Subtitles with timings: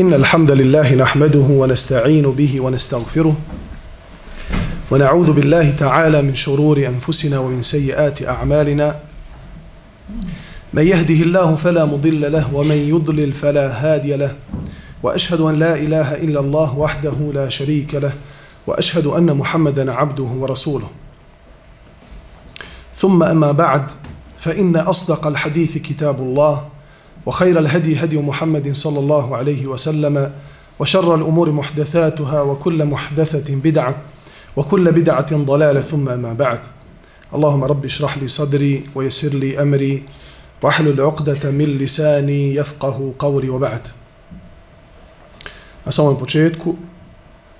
[0.00, 3.36] إن الحمد لله نحمده ونستعين به ونستغفره
[4.90, 8.96] ونعوذ بالله تعالى من شرور أنفسنا ومن سيئات أعمالنا.
[10.72, 14.34] من يهده الله فلا مضل له ومن يضلل فلا هادي له.
[15.02, 18.12] وأشهد أن لا إله إلا الله وحده لا شريك له.
[18.66, 20.88] وأشهد أن محمدا عبده ورسوله.
[22.94, 23.84] ثم أما بعد
[24.38, 26.79] فإن أصدق الحديث كتاب الله.
[27.26, 30.32] وخير الهدي هدي محمد صلى الله عليه وسلم
[30.78, 33.94] وشر الأمور محدثاتها وكل محدثة بدعة
[34.56, 36.60] وكل بدعة ضلالة ثم أما بعد.
[37.34, 40.02] اللهم رب اشرح لي صدري ويسر لي أمري
[40.62, 43.80] واحلل عقدة من لساني يفقه قولي وبعد.
[45.86, 46.76] Na samom početku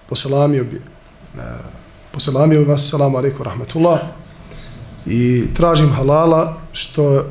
[0.08, 0.80] poselamio bi
[2.12, 3.46] poselamio bi vas, salamu alaikum
[5.06, 7.24] i tražim halala što,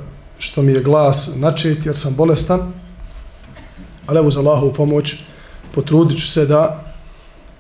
[0.50, 2.74] što mi je glas načet jer sam bolestan
[4.08, 5.16] ali evo za Allahovu pomoć
[5.72, 6.84] potrudit ću se da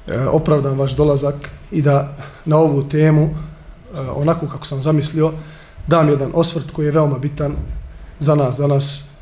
[0.07, 2.15] e, opravdam vaš dolazak i da
[2.45, 5.31] na ovu temu e, onako kako sam zamislio
[5.87, 7.55] dam jedan osvrt koji je veoma bitan
[8.19, 9.13] za nas danas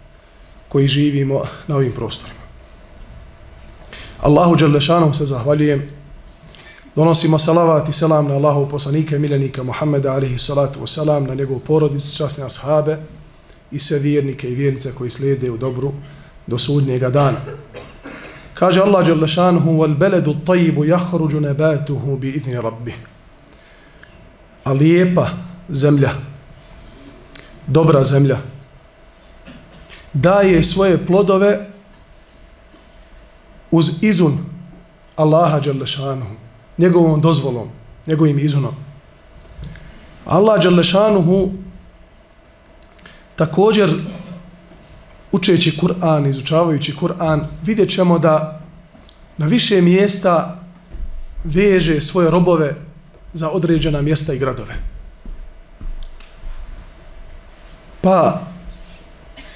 [0.67, 2.39] koji živimo na ovim prostorima.
[4.21, 5.89] Allahu Đerlešanom se zahvaljujem.
[6.95, 11.59] Donosimo salavat i selam na Allahu poslanika milenika miljenika Muhammeda alihi salatu wasalam, na njegovu
[11.59, 12.97] porodicu, časne ashabe
[13.71, 15.93] i sve vjernike i vjernice koji slijede u dobru
[16.47, 17.37] do sudnjega dana.
[18.53, 22.93] Kaže Allah Đerlešanuhu wal beledu tajibu jahruđu nebatuhu bi idni rabbi.
[24.63, 25.29] A lijepa
[25.69, 26.11] zemlja,
[27.67, 28.37] dobra zemlja,
[30.13, 31.69] daje svoje plodove
[33.71, 34.37] uz izun
[35.15, 36.35] Allaha Đalešanuhu,
[36.77, 37.69] njegovom dozvolom,
[38.07, 38.75] njegovim izunom.
[40.25, 41.51] Allah Đalešanuhu
[43.37, 43.93] također
[45.31, 48.61] učeći Kur'an, izučavajući Kur'an, vidjet ćemo da
[49.37, 50.59] na više mjesta
[51.43, 52.75] veže svoje robove
[53.33, 54.75] za određena mjesta i gradove.
[58.01, 58.41] Pa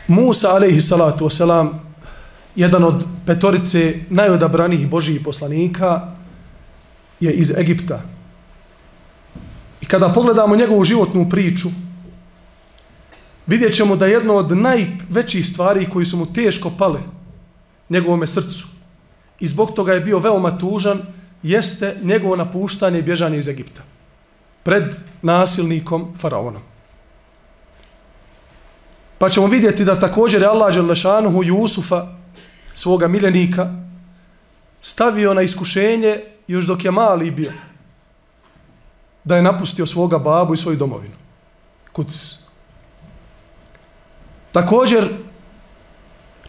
[0.08, 1.70] Musa alaihi salatu wasalam
[2.56, 6.02] jedan od petorice najodabranih Božijih poslanika
[7.20, 8.02] je iz Egipta.
[9.82, 11.70] I kada pogledamo njegovu životnu priču,
[13.52, 17.00] vidjet ćemo da jedno od najvećih stvari koji su mu teško pale
[17.90, 18.68] njegovome srcu
[19.40, 21.02] i zbog toga je bio veoma tužan,
[21.44, 23.82] jeste njegovo napuštanje i bježanje iz Egipta
[24.64, 26.62] pred nasilnikom faraonom.
[29.18, 32.08] Pa ćemo vidjeti da također je Allah Đelešanuhu Jusufa,
[32.74, 33.74] svoga miljenika,
[34.82, 37.52] stavio na iskušenje još dok je mali bio.
[39.24, 41.16] Da je napustio svoga babu i svoju domovinu.
[41.92, 42.41] Kuc.
[44.52, 45.10] Također,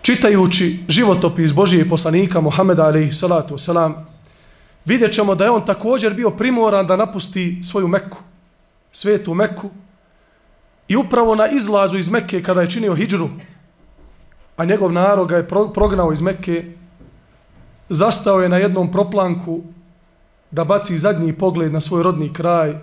[0.03, 3.93] čitajući životopis Božije poslanika Muhammeda alaihi salatu wasalam,
[4.85, 8.19] vidjet ćemo da je on također bio primoran da napusti svoju Meku,
[8.93, 9.71] svetu Meku,
[10.93, 13.29] I upravo na izlazu iz Mekke kada je činio hijđru,
[14.57, 16.73] a njegov narod ga je prognao iz Mekke,
[17.89, 19.63] zastao je na jednom proplanku
[20.51, 22.75] da baci zadnji pogled na svoj rodni kraj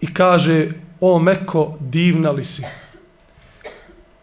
[0.00, 2.66] i kaže, o Meko, divna li si,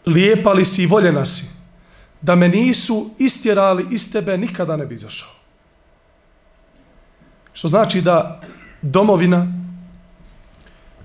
[0.06, 1.46] lijepa li si i voljena si,
[2.22, 5.30] da me nisu istjerali iz tebe, nikada ne bi izašao.
[7.53, 8.41] Što znači da
[8.81, 9.47] domovina,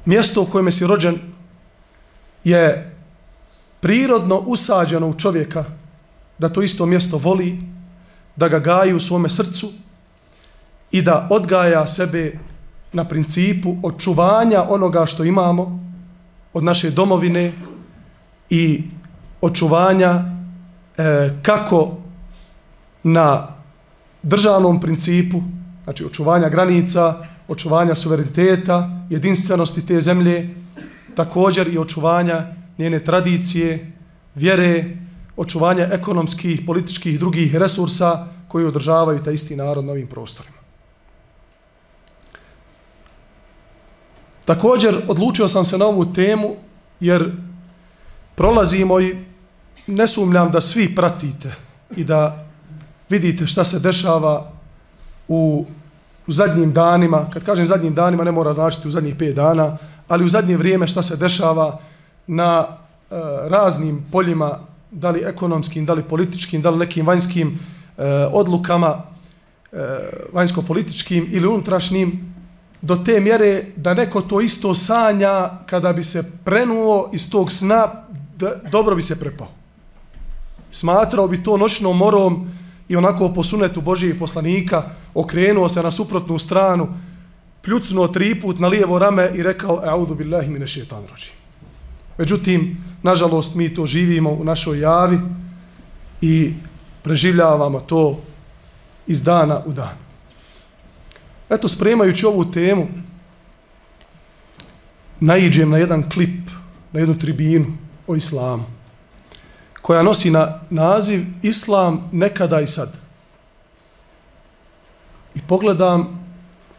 [0.04, 1.18] mjesto u kojem si rođen,
[2.44, 2.96] je
[3.80, 5.64] prirodno usađeno u čovjeka
[6.38, 7.58] da to isto mjesto voli,
[8.36, 9.72] da ga gaji u svome srcu
[10.90, 12.38] i da odgaja sebe
[12.92, 15.80] na principu očuvanja onoga što imamo
[16.52, 17.52] od naše domovine
[18.50, 18.82] i
[19.40, 20.22] očuvanja
[20.96, 21.96] e, kako
[23.02, 23.48] na
[24.22, 25.42] državnom principu,
[25.84, 30.54] znači očuvanja granica, očuvanja suvereniteta, jedinstvenosti te zemlje,
[31.14, 32.46] također i očuvanja
[32.78, 33.92] njene tradicije,
[34.34, 34.84] vjere,
[35.36, 40.58] očuvanja ekonomskih, političkih i drugih resursa koji održavaju ta isti narod na ovim prostorima.
[44.44, 46.56] Također odlučio sam se na ovu temu
[47.00, 47.32] jer
[48.38, 49.16] prolazimo i
[49.86, 51.54] ne sumljam da svi pratite
[51.96, 52.46] i da
[53.10, 54.52] vidite šta se dešava
[55.28, 55.66] u,
[56.26, 57.26] u zadnjim danima.
[57.32, 59.76] Kad kažem zadnjim danima ne mora značiti u zadnjih pet dana,
[60.08, 61.80] ali u zadnje vrijeme šta se dešava
[62.26, 63.14] na e,
[63.48, 64.58] raznim poljima,
[64.90, 69.02] da li ekonomskim, da li političkim, da li nekim vanjskim e, odlukama,
[69.72, 69.76] e,
[70.32, 72.34] vanjsko-političkim ili unutrašnjim,
[72.82, 78.07] do te mjere da neko to isto sanja kada bi se prenuo iz tog sna,
[78.38, 79.48] da, dobro bi se prepao.
[80.70, 82.50] Smatrao bi to noćnom morom
[82.88, 86.88] i onako po sunetu Božijeg poslanika okrenuo se na suprotnu stranu,
[87.62, 91.30] pljucnuo tri put na lijevo rame i rekao A'udhu billahi mine šetan rođi.
[92.18, 95.18] Međutim, nažalost, mi to živimo u našoj javi
[96.20, 96.52] i
[97.02, 98.20] preživljavamo to
[99.06, 99.96] iz dana u dan.
[101.50, 102.88] Eto, spremajući ovu temu,
[105.20, 106.50] naiđem na jedan klip,
[106.92, 108.64] na jednu tribinu o islamu,
[109.82, 112.92] koja nosi na naziv Islam nekada i sad.
[115.34, 116.28] I pogledam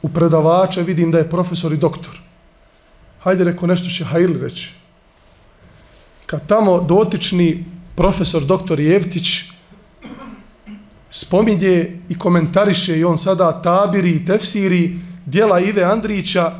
[0.01, 2.19] u predavača, vidim da je profesor i doktor.
[3.19, 4.73] Hajde, reko, nešto će Hajli reći.
[6.25, 7.65] Kad tamo dotični
[7.95, 9.27] profesor doktor Jevtić
[11.09, 16.51] spominje i komentariše i on sada tabiri i tefsiri dijela Ive Andrića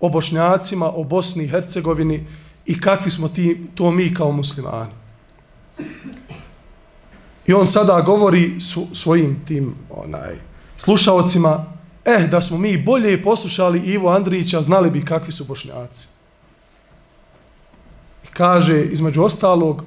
[0.00, 2.26] o bošnjacima, o Bosni i Hercegovini
[2.70, 4.92] i kakvi smo ti, to mi kao muslimani.
[7.46, 10.34] I on sada govori su, svojim tim onaj
[10.78, 11.64] slušaocima,
[12.04, 16.08] eh, da smo mi bolje poslušali Ivo Andrića, znali bi kakvi su bošnjaci.
[18.24, 19.82] I kaže, između ostalog,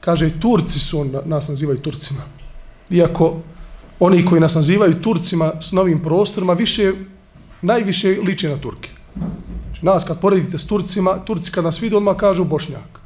[0.00, 2.22] kaže, Turci su, nas nazivaju Turcima.
[2.90, 3.36] Iako
[4.00, 6.92] oni koji nas nazivaju Turcima s novim prostorima, više,
[7.62, 8.88] najviše liče na Turke.
[9.82, 13.00] Nas kad poredite s Turcima, Turci kad nas vidi, odmah kažu Bošnjak.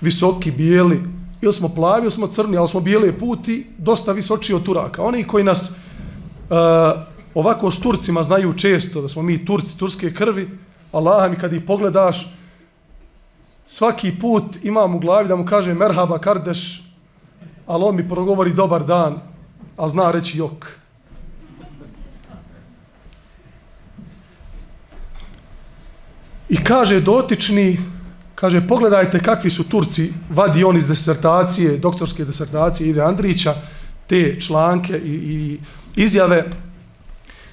[0.00, 1.02] Visoki, bijeli,
[1.40, 5.02] ili smo plavi, ili smo crni, ali smo bijele puti, dosta visoči od Turaka.
[5.02, 6.56] Oni koji nas uh,
[7.34, 10.48] ovako s Turcima znaju često da smo mi Turci, turske krvi,
[10.92, 12.34] Allah mi kad ih pogledaš,
[13.66, 16.82] svaki put imam u glavi da mu kaže merhaba kardeš,
[17.66, 19.20] ali on mi progovori dobar dan,
[19.76, 20.77] a zna reći jok.
[26.48, 27.80] I kaže dotični,
[28.34, 33.54] kaže pogledajte kakvi su Turci, vadi on iz desertacije, doktorske desertacije Ive Andrića,
[34.06, 35.58] te članke i, i
[35.96, 36.44] izjave,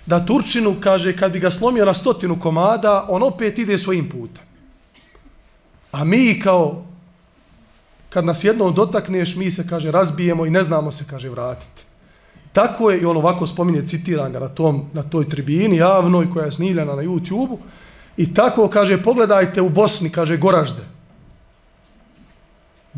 [0.06, 4.44] da Turčinu, kaže, kad bi ga slomio na stotinu komada, on opet ide svojim putem.
[5.92, 6.86] A mi kao,
[8.10, 11.84] kad nas jednom dotakneš, mi se, kaže, razbijemo i ne znamo se, kaže, vratiti.
[12.54, 16.46] Tako je, i on ovako spominje, citiran ga na, tom, na toj tribini javnoj, koja
[16.46, 17.60] je snimljena na YouTube-u,
[18.18, 20.82] I tako, kaže, pogledajte u Bosni, kaže, Goražde.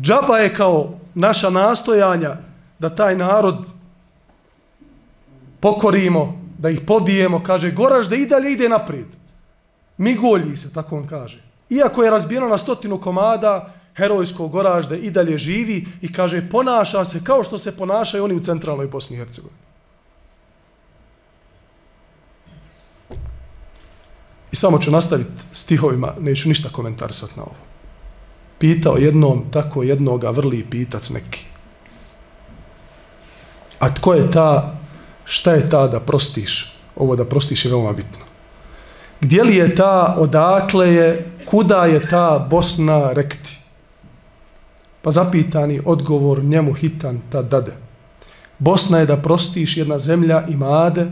[0.00, 2.36] Džaba je kao naša nastojanja
[2.78, 3.66] da taj narod
[5.60, 9.06] pokorimo, da ih pobijemo, kaže, Goražde i dalje ide naprijed.
[9.98, 11.42] Migolji se, tako on kaže.
[11.70, 17.24] Iako je razbijeno na stotinu komada, herojsko Goražde i dalje živi i kaže, ponaša se
[17.24, 19.67] kao što se ponašaju oni u centralnoj Bosni i Hercegovini.
[24.52, 27.54] I samo ću nastaviti stihovima, neću ništa komentarisati na ovo.
[28.58, 31.44] Pitao jednom, tako jednoga vrli pitac neki.
[33.78, 34.78] A tko je ta,
[35.24, 36.72] šta je ta da prostiš?
[36.96, 38.24] Ovo da prostiš je veoma bitno.
[39.20, 43.58] Gdje li je ta, odakle je, kuda je ta Bosna rekti?
[45.02, 47.72] Pa zapitani odgovor njemu hitan ta dade.
[48.58, 51.06] Bosna je da prostiš jedna zemlja i made,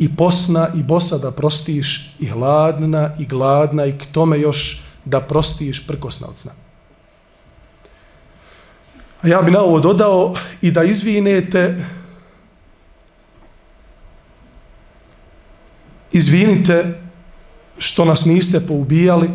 [0.00, 5.20] i posna i bosa da prostiš i hladna i gladna i k tome još da
[5.20, 6.52] prostiš prkosna od sna.
[9.22, 11.84] A ja bi na ovo dodao i da izvinete
[16.12, 17.00] izvinite
[17.78, 19.30] što nas niste poubijali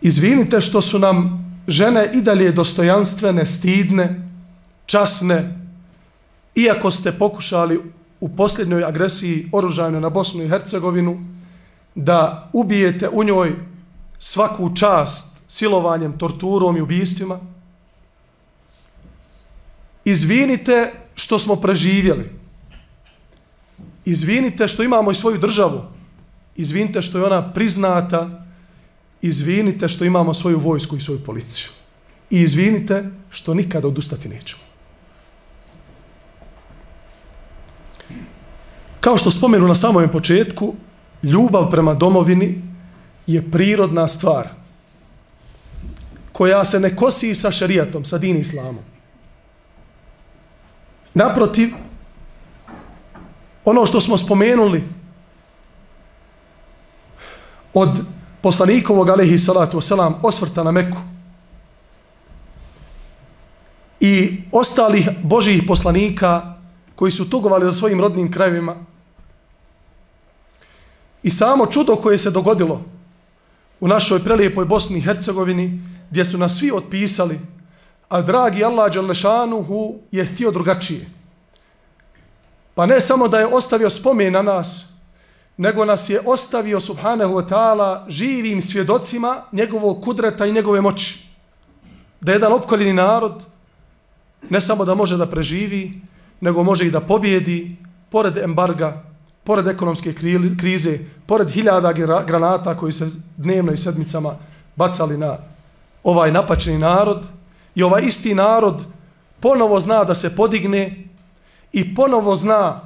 [0.00, 4.30] izvinite što su nam žene i dalje dostojanstvene, stidne,
[4.86, 5.58] časne,
[6.54, 11.24] iako ste pokušali u posljednjoj agresiji oružajnoj na Bosnu i Hercegovinu,
[11.94, 13.52] da ubijete u njoj
[14.18, 17.40] svaku čast silovanjem, torturom i ubijstvima.
[20.04, 22.30] Izvinite što smo preživjeli.
[24.04, 25.82] Izvinite što imamo i svoju državu.
[26.56, 28.44] Izvinite što je ona priznata.
[29.22, 31.68] Izvinite što imamo svoju vojsku i svoju policiju.
[32.30, 34.67] I izvinite što nikada odustati nećemo.
[39.00, 40.74] Kao što spomenu na samom početku,
[41.22, 42.62] ljubav prema domovini
[43.26, 44.48] je prirodna stvar
[46.32, 48.84] koja se ne kosi sa šerijatom, sa din islamom.
[51.14, 51.74] Naprotiv,
[53.64, 54.84] ono što smo spomenuli
[57.74, 57.90] od
[58.40, 60.98] poslanikovog alaihi salatu wasalam osvrta na Meku
[64.00, 66.57] i ostalih božijih poslanika
[66.98, 68.74] koji su tugovali za svojim rodnim krajevima.
[71.22, 72.82] I samo čudo koje se dogodilo
[73.80, 77.38] u našoj prelijepoj Bosni i Hercegovini, gdje su nas svi otpisali,
[78.08, 81.10] A dragi Allah Đalešanuhu je htio drugačije.
[82.74, 84.94] Pa ne samo da je ostavio spomen na nas,
[85.56, 91.28] nego nas je ostavio subhanahu wa ta'ala živim svjedocima njegovog kudreta i njegove moći.
[92.20, 93.44] Da jedan opkoljeni narod
[94.50, 96.07] ne samo da može da preživi,
[96.40, 97.76] nego može i da pobjedi
[98.10, 99.02] pored embarga,
[99.44, 100.14] pored ekonomske
[100.58, 101.92] krize, pored hiljada
[102.26, 104.36] granata koji se dnevno i sedmicama
[104.76, 105.36] bacali na
[106.04, 107.26] ovaj napačeni narod.
[107.74, 108.84] I ovaj isti narod
[109.40, 111.04] ponovo zna da se podigne
[111.72, 112.80] i ponovo zna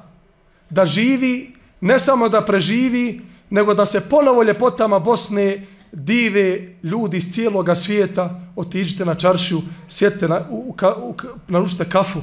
[0.71, 7.33] da živi, ne samo da preživi, nego da se ponovo ljepotama Bosne dive ljudi iz
[7.33, 11.15] cijeloga svijeta, otiđite na čaršiju, sjedite na, u, u,
[11.49, 12.21] naručite kafu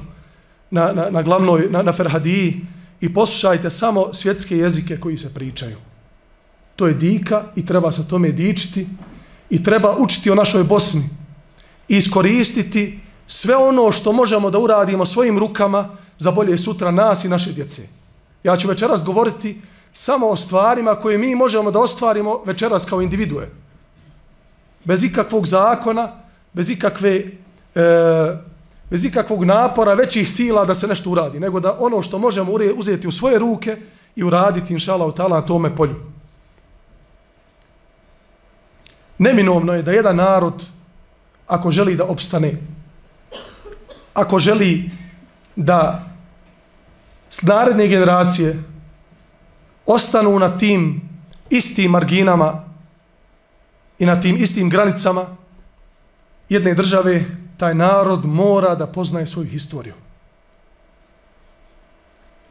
[0.71, 2.61] na, na, na glavnoj, na, na Ferhadiji
[3.01, 5.77] i poslušajte samo svjetske jezike koji se pričaju.
[6.75, 8.87] To je dika i treba se tome dičiti
[9.49, 11.03] i treba učiti o našoj Bosni
[11.87, 17.29] i iskoristiti sve ono što možemo da uradimo svojim rukama za bolje sutra nas i
[17.29, 17.81] naše djece.
[18.43, 19.61] Ja ću večeras govoriti
[19.93, 23.49] samo o stvarima koje mi možemo da ostvarimo večeras kao individue.
[24.83, 26.11] Bez ikakvog zakona,
[26.53, 27.29] bez ikakve e,
[28.89, 33.07] bez ikakvog napora većih sila da se nešto uradi, nego da ono što možemo uzeti
[33.07, 33.77] u svoje ruke
[34.15, 35.95] i uraditi, inša u na tome polju.
[39.17, 40.63] Neminovno je da jedan narod,
[41.47, 42.53] ako želi da opstane,
[44.13, 44.91] ako želi
[45.55, 46.05] da
[47.41, 48.63] naredne generacije
[49.85, 51.01] ostanu na tim
[51.49, 52.63] istim marginama
[53.99, 55.25] i na tim istim granicama
[56.49, 57.25] jedne države,
[57.59, 59.93] taj narod mora da poznaje svoju historiju.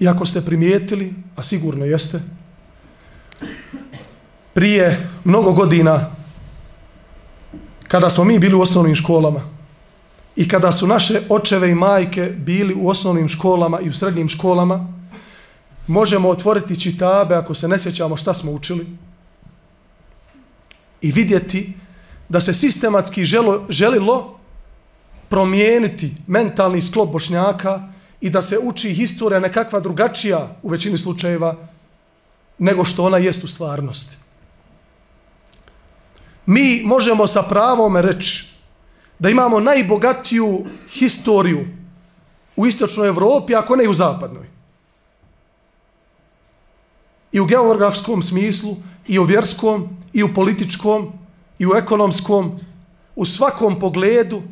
[0.01, 2.21] I ako ste primijetili, a sigurno jeste,
[4.55, 6.11] prije mnogo godina,
[7.89, 9.41] kada smo mi bili u osnovnim školama
[10.37, 14.93] i kada su naše očeve i majke bili u osnovnim školama i u srednjim školama,
[15.87, 18.87] možemo otvoriti čitabe ako se ne sjećamo šta smo učili
[21.01, 21.73] i vidjeti
[22.29, 24.38] da se sistematski želo, želilo
[25.29, 27.83] promijeniti mentalni sklop bošnjaka
[28.21, 31.57] i da se uči historija nekakva drugačija u većini slučajeva
[32.59, 34.17] nego što ona jest u stvarnosti.
[36.47, 38.49] Mi možemo sa pravom reći
[39.19, 41.67] da imamo najbogatiju historiju
[42.57, 44.47] u istočnoj Evropi, ako ne i u zapadnoj.
[47.33, 51.13] I u geografskom smislu, i u vjerskom, i u političkom,
[51.59, 52.61] i u ekonomskom,
[53.17, 54.43] u svakom pogledu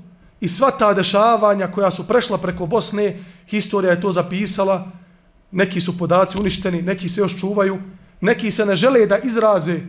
[0.41, 4.87] i sva ta dešavanja koja su prešla preko Bosne, historija je to zapisala,
[5.51, 7.79] neki su podaci uništeni, neki se još čuvaju,
[8.21, 9.81] neki se ne žele da izraze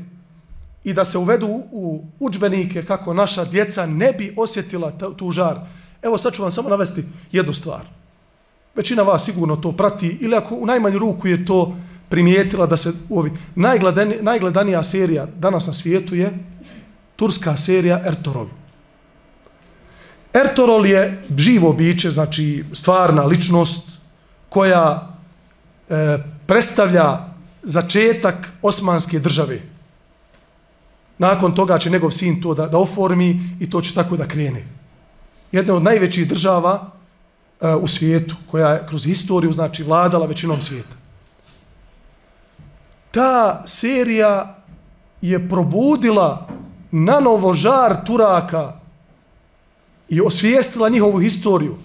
[0.84, 5.60] i da se uvedu u učbenike kako naša djeca ne bi osjetila tu žar.
[6.02, 7.82] Evo sad ću vam samo navesti jednu stvar.
[8.76, 11.78] Većina vas sigurno to prati ili ako u najmanju ruku je to
[12.10, 13.32] primijetila da se u ovi
[14.22, 16.32] najgledanija serija danas na svijetu je
[17.16, 18.48] turska serija Ertorol.
[20.42, 23.90] Ertorol je živo biće, znači stvarna ličnost
[24.50, 25.08] koja
[25.90, 27.20] e, predstavlja
[27.64, 29.60] začetak osmanske države.
[31.18, 34.68] Nakon toga će njegov sin to da, da oformi i to će tako da krene.
[35.52, 36.92] Jedna od najvećih država
[37.62, 40.96] e, u svijetu koja je kroz historiju znači vladala većinom svijeta.
[43.12, 44.58] Ta serija
[45.22, 46.48] je probudila
[46.92, 48.87] na novo žar Turaka
[50.10, 51.76] i osvijestila njihovu historiju.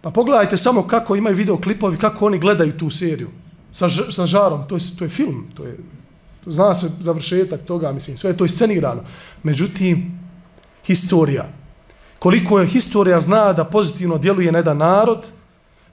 [0.00, 3.30] Pa pogledajte samo kako imaju videoklipovi, kako oni gledaju tu seriju
[3.70, 4.68] sa, sa žarom.
[4.68, 5.78] To je, to je film, to je,
[6.44, 9.02] to zna se završetak toga, mislim, sve je to iscenirano.
[9.42, 10.20] Međutim,
[10.84, 11.48] historija.
[12.18, 15.26] Koliko je historija zna da pozitivno djeluje na jedan narod,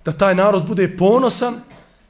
[0.05, 1.53] da taj narod bude ponosan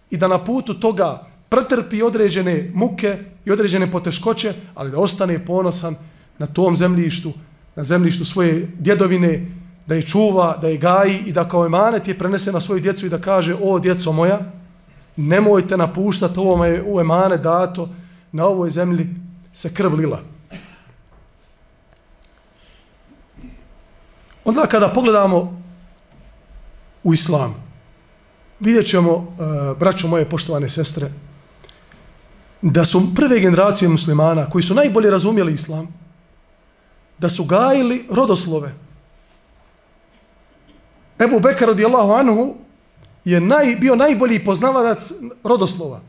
[0.10, 5.96] i da na putu toga pretrpi određene muke i određene poteškoće, ali da ostane ponosan
[6.38, 7.34] na tom zemljištu,
[7.80, 9.46] na zemljištu svoje djedovine,
[9.88, 13.06] da je čuva, da je gaji i da kao emanet je prenese na svoju djecu
[13.06, 14.40] i da kaže, o djeco moja,
[15.16, 17.90] nemojte napuštati ovo je u emane dato,
[18.32, 19.08] na ovoj zemlji
[19.54, 20.20] se krv lila.
[24.46, 25.64] Onda kada pogledamo
[27.04, 27.56] u islam,
[28.60, 31.08] vidjet ćemo, e, braćo moje poštovane sestre,
[32.62, 35.88] da su prve generacije muslimana koji su najbolje razumjeli islam,
[37.20, 38.74] da su gajili rodoslove.
[41.20, 42.56] Ebu Bekar radijallahu anhu
[43.26, 45.12] je naj, bio najbolji poznavadac
[45.44, 46.02] rodoslova.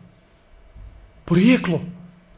[1.24, 1.80] Porijeklo.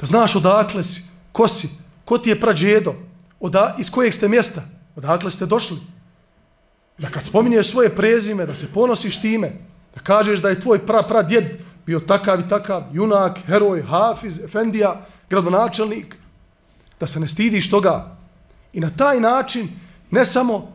[0.01, 1.03] Da znaš odakle si,
[1.33, 1.69] ko si,
[2.05, 2.95] ko ti je prađedo,
[3.41, 4.63] oda, iz kojeg ste mjesta,
[4.97, 5.79] odakle ste došli.
[6.99, 9.53] Da kad spominješ svoje prezime, da se ponosiš time,
[9.95, 11.45] da kažeš da je tvoj pra, pra djed
[11.87, 16.17] bio takav i takav, junak, heroj, hafiz, efendija, gradonačelnik,
[17.01, 18.17] da se ne stidiš toga.
[18.73, 19.69] I na taj način,
[20.11, 20.73] ne samo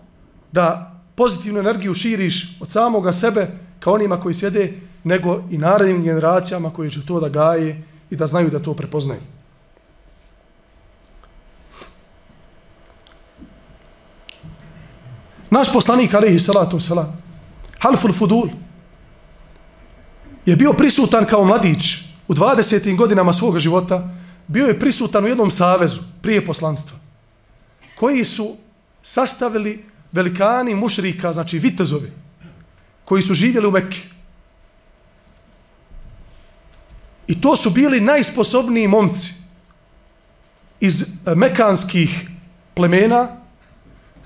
[0.51, 3.48] da pozitivnu energiju širiš od samoga sebe,
[3.80, 4.74] kao onima koji sjede,
[5.04, 9.22] nego i narednim generacijama koji će to da gaje i da znaju da to prepoznaju.
[15.50, 17.12] Naš poslanik, alaihi salatu wasalam,
[17.80, 18.50] Halful Fudul,
[20.46, 22.96] je bio prisutan kao mladić u 20.
[22.96, 24.10] godinama svoga života,
[24.48, 26.97] bio je prisutan u jednom savezu prije poslanstva,
[28.00, 28.56] koji su
[29.04, 32.12] sastavili velikani mušrika, znači vitezovi,
[33.06, 33.98] koji su živjeli u Mekke.
[37.27, 39.34] I to su bili najsposobniji momci
[40.80, 42.30] iz eh, mekanskih
[42.74, 43.27] plemena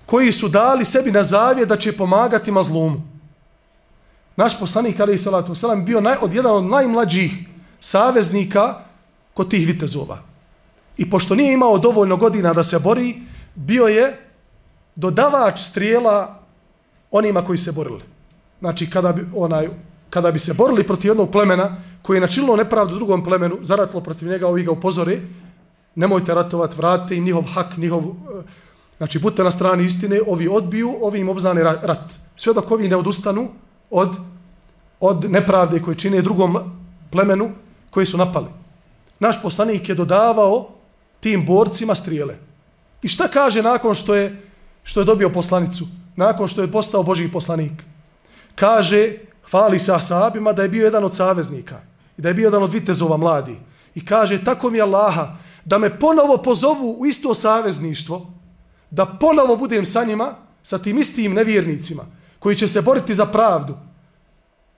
[0.06, 3.02] koji su dali sebi na zavije da će pomagati mazlumu.
[4.36, 7.32] Naš poslanik, ali i salatu wasalam, bio naj, od jedan od najmlađih
[7.80, 8.82] saveznika
[9.34, 10.24] kod tih vitezova.
[10.98, 14.18] I pošto nije imao dovoljno godina da se bori, bio je
[14.96, 16.40] dodavač strijela
[17.12, 18.02] onima koji se borili.
[18.60, 19.70] Znači, kada bi, onaj,
[20.10, 24.30] kada bi se borili protiv jednog plemena koji je načinilo nepravdu drugom plemenu, zaratilo protiv
[24.30, 25.22] njega, ovi ga upozori,
[25.96, 28.44] nemojte ratovati, vrate im njihov hak, njihov, eh,
[28.98, 32.14] znači, budite na strani istine, ovi odbiju, ovi im obzane rat.
[32.36, 33.50] Sve dok ovi ne odustanu
[33.90, 34.18] od,
[35.00, 36.58] od nepravde koje čine drugom
[37.12, 37.52] plemenu
[37.90, 38.48] koji su napali.
[39.20, 40.70] Naš poslanik je dodavao
[41.20, 42.36] tim borcima strijele.
[43.02, 44.42] I šta kaže nakon što je,
[44.84, 45.88] što je dobio poslanicu?
[46.16, 47.84] Nakon što je postao Božji poslanik?
[48.56, 49.18] Kaže,
[49.52, 51.82] hvali se asabima da je bio jedan od saveznika
[52.18, 53.58] i da je bio jedan od vitezova mladi.
[53.96, 58.34] I kaže, tako mi Allaha, da me ponovo pozovu u isto savezništvo,
[58.90, 62.04] da ponovo budem sa njima, sa tim istim nevjernicima,
[62.40, 63.78] koji će se boriti za pravdu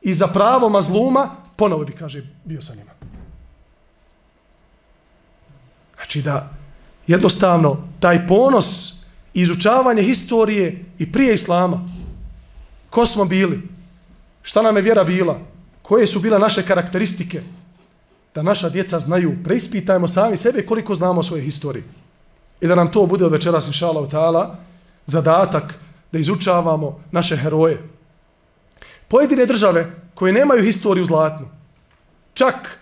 [0.01, 2.91] i za pravo mazluma, ponovo bi, kaže, bio sa njima.
[5.95, 6.62] Znači da
[7.07, 8.93] jednostavno taj ponos
[9.33, 11.89] izučavanje historije i prije islama,
[12.89, 13.61] ko smo bili,
[14.41, 15.39] šta nam je vjera bila,
[15.81, 17.41] koje su bila naše karakteristike,
[18.35, 21.83] da naša djeca znaju, preispitajmo sami sebe koliko znamo svoje historije.
[22.61, 24.55] I da nam to bude od večeras, inša Allah, ta'ala,
[25.05, 25.75] zadatak
[26.11, 27.89] da izučavamo naše heroje.
[29.07, 31.47] Pojedine države koje nemaju historiju zlatnu,
[32.33, 32.79] čak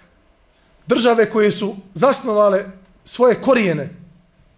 [0.87, 2.65] države koje su zasnovale
[3.03, 4.00] svoje korijene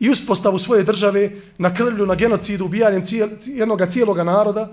[0.04, 4.68] i uspostavu svoje države na krvlju, na genocidu, ubijanjem cijel, jednog cijelog naroda,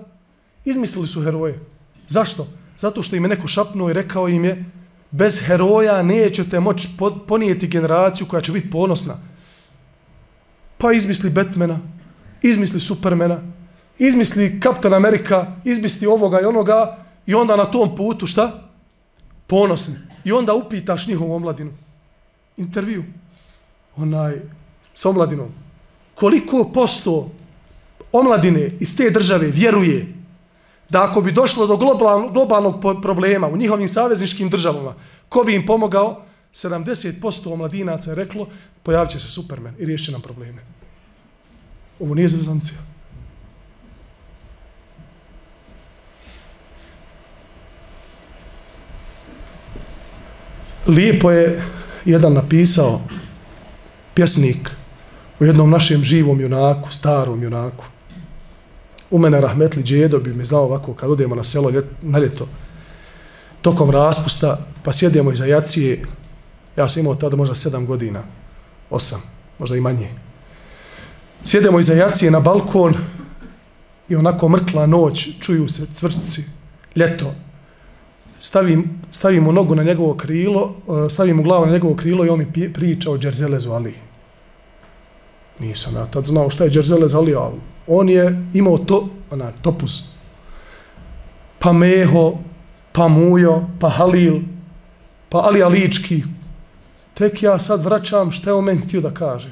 [0.65, 1.59] izmislili su heroje.
[2.07, 2.47] Zašto?
[2.77, 4.65] Zato što im je neko šapnuo i rekao im je
[5.11, 6.87] bez heroja nećete moći
[7.27, 9.13] ponijeti generaciju koja će biti ponosna.
[10.77, 11.79] Pa izmisli Batmana,
[12.41, 13.39] izmisli Supermana,
[13.99, 18.69] izmisli Captain America, izmisli ovoga i onoga i onda na tom putu šta?
[19.47, 19.95] Ponosni.
[20.23, 21.71] I onda upitaš njihovu omladinu.
[22.57, 23.03] Intervju.
[23.95, 24.41] Onaj,
[24.93, 25.49] sa omladinom.
[26.15, 27.31] Koliko posto
[28.11, 30.13] omladine iz te države vjeruje
[30.89, 34.95] da ako bi došlo do globalnog, globalnog problema u njihovim savezničkim državama,
[35.29, 36.25] ko bi im pomogao?
[36.53, 38.47] 70% omladinaca je reklo,
[38.83, 40.61] pojavit će se Superman i riješi nam probleme.
[41.99, 42.79] Ovo nije zazancija.
[50.87, 51.63] Lijepo je
[52.05, 53.01] jedan napisao
[54.13, 54.80] pjesnik
[55.41, 57.85] u jednom našem živom junaku, starom junaku.
[59.11, 62.47] U mene Rahmetli Džedo bi mi znao ovako kad odemo na selo ljet, na ljeto
[63.61, 66.05] tokom raspusta, pa sjedemo iza jacije,
[66.77, 68.23] ja sam imao tada možda sedam godina,
[68.89, 69.21] osam,
[69.59, 70.09] možda i manje.
[71.45, 72.93] Sjedemo iza jacije na balkon
[74.09, 76.43] i onako mrkla noć, čuju se cvrčci,
[76.95, 77.33] ljeto,
[78.39, 80.75] stavim, stavim mu nogu na njegovo krilo,
[81.05, 84.10] e, stavim mu glavu na njegovo krilo i on mi priča o Džerzelezu Ali.
[85.61, 90.03] Nisam ja tad znao šta je Džerzelez Ali, ali on je imao to, ona, topus.
[91.59, 92.37] Pa Meho,
[92.91, 94.39] pa Mujo, pa Halil,
[95.29, 96.23] pa Ali Alički.
[97.13, 99.49] Tek ja sad vraćam šta je on meni htio da kaže.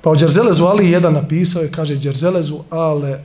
[0.00, 3.22] Pa o Džerzelezu Ali jedan napisao je, kaže Džerzelezu Ale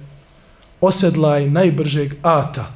[0.81, 2.71] osedlaj najbržeg ata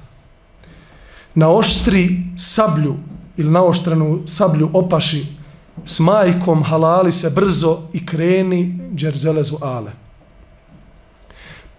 [1.36, 2.96] na oštri sablju
[3.38, 5.43] ili na oštrenu sablju opaši
[5.86, 9.92] s majkom halali se brzo i kreni džerzelezu ale.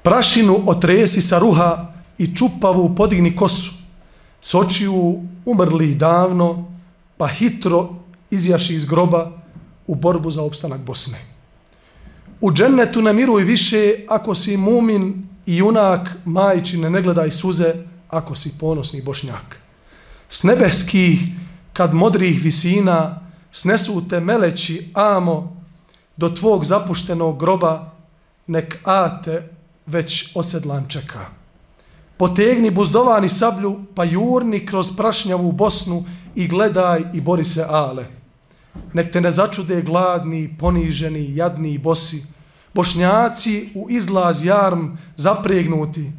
[0.03, 3.73] Prašinu otresi sa ruha i čupavu podigni kosu,
[4.41, 6.71] s očiju umrli davno,
[7.17, 7.95] pa hitro
[8.31, 9.31] izjaši iz groba
[9.87, 11.19] u borbu za opstanak Bosne.
[12.41, 17.75] U džennetu ne miruj više ako si mumin i junak majčine, ne gledaj suze
[18.09, 19.57] ako si ponosni bošnjak.
[20.31, 21.21] S nebeskih,
[21.73, 23.24] kad modrih visina,
[23.55, 25.63] snesu te meleći amo
[26.17, 27.93] do tvog zapuštenog groba,
[28.47, 29.49] nek ate
[29.87, 31.27] već osedlan čeka.
[32.17, 38.07] Potegni buzdovani sablju, pa jurni kroz prašnjavu Bosnu i gledaj i bori se ale.
[38.93, 42.23] Nek te ne začude gladni, poniženi, jadni i bosi,
[42.75, 46.13] bošnjaci u izlaz jarm zapregnuti,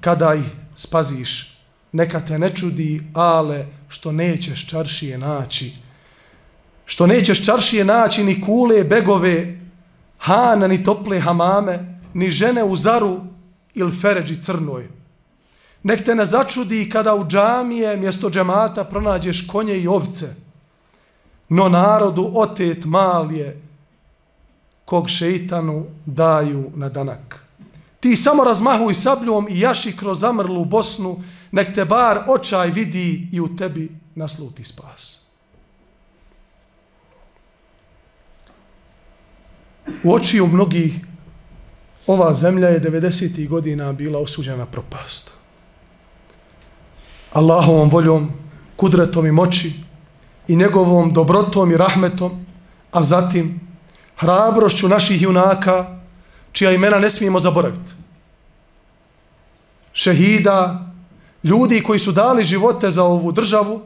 [0.00, 1.58] kada ih spaziš,
[1.92, 5.72] neka te ne čudi ale što nećeš čaršije naći,
[6.84, 9.58] što nećeš čaršije naći ni kule begove,
[10.18, 13.20] hana ni tople hamame, ni žene u zaru
[13.74, 14.88] ili feređi crnoj.
[15.82, 20.34] Nek te ne začudi kada u džamije mjesto džemata pronađeš konje i ovce,
[21.48, 23.62] no narodu otet mal je,
[24.84, 27.46] kog šeitanu daju na danak.
[28.00, 33.40] Ti samo razmahuj sabljom i jaši kroz zamrlu Bosnu, nek te bar očaj vidi i
[33.40, 35.20] u tebi nasluti spas.
[40.02, 40.94] U očiju mnogih
[42.06, 43.48] ova zemlja je 90.
[43.48, 45.30] godina bila osuđena propast.
[47.32, 48.32] Allahovom voljom,
[48.76, 49.72] kudretom i moći
[50.48, 52.46] i njegovom dobrotom i rahmetom,
[52.90, 53.60] a zatim
[54.16, 56.00] hrabrošću naših junaka,
[56.52, 57.92] čija imena ne smijemo zaboraviti.
[59.92, 60.91] Šehida,
[61.44, 63.80] ljudi koji su dali živote za ovu državu,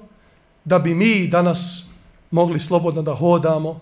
[0.65, 1.91] da bi mi danas
[2.31, 3.81] mogli slobodno da hodamo,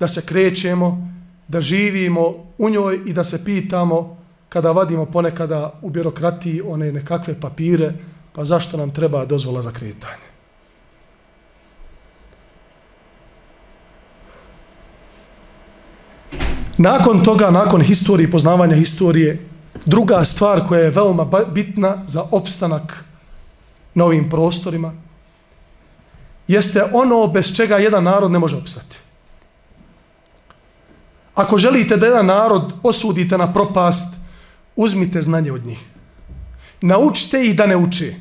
[0.00, 1.12] da se krećemo,
[1.48, 4.16] da živimo u njoj i da se pitamo
[4.48, 7.92] kada vadimo ponekada u birokratiji one nekakve papire,
[8.32, 10.26] pa zašto nam treba dozvola za kretanje.
[16.78, 19.48] Nakon toga, nakon historije, poznavanja historije,
[19.86, 23.04] druga stvar koja je veoma bitna za opstanak
[23.94, 24.92] na ovim prostorima,
[26.48, 28.96] jeste ono bez čega jedan narod ne može opstati.
[31.34, 34.16] Ako želite da jedan narod osudite na propast,
[34.76, 35.78] uzmite znanje od njih.
[36.80, 38.14] Naučite ih da ne uče.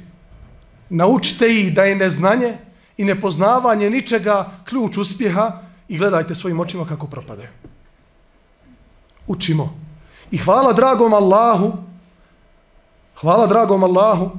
[0.89, 2.57] Naučite ih da je neznanje
[2.97, 7.49] i nepoznavanje ničega ključ uspjeha i gledajte svojim očima kako propadaju
[9.27, 9.73] učimo.
[10.31, 11.73] I hvala dragom Allahu,
[13.21, 14.31] hvala dragom Allahu,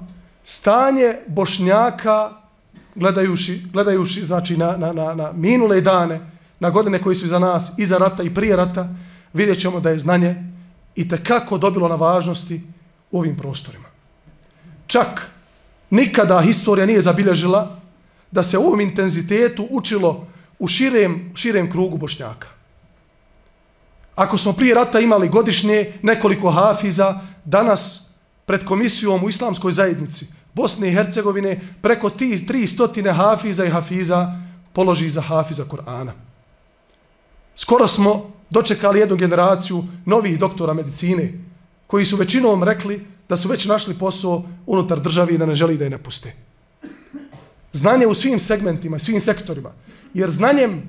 [0.44, 2.30] stanje bošnjaka,
[2.94, 6.20] gledajući, gledajući znači, na, na, na, na minule dane,
[6.60, 8.88] na godine koji su iza nas, iza rata i prije rata,
[9.32, 10.44] vidjet ćemo da je znanje
[10.94, 12.62] i kako dobilo na važnosti
[13.10, 13.88] u ovim prostorima.
[14.86, 15.30] Čak
[15.90, 17.80] nikada historija nije zabilježila
[18.30, 20.26] da se u ovom intenzitetu učilo
[20.58, 22.48] u širem, širem krugu bošnjaka.
[24.16, 28.14] Ako smo prije rata imali godišnje nekoliko hafiza, danas
[28.46, 30.26] pred komisijom u islamskoj zajednici
[30.56, 34.32] Bosne i Hercegovine preko ti tri stotine hafiza i hafiza
[34.72, 36.12] položi za hafiza Korana.
[37.54, 41.32] Skoro smo dočekali jednu generaciju novih doktora medicine
[41.86, 45.76] koji su većinom rekli da su već našli posao unutar državi i da ne želi
[45.76, 46.32] da je napuste.
[47.72, 49.72] Znanje u svim segmentima, svim sektorima.
[50.14, 50.88] Jer znanjem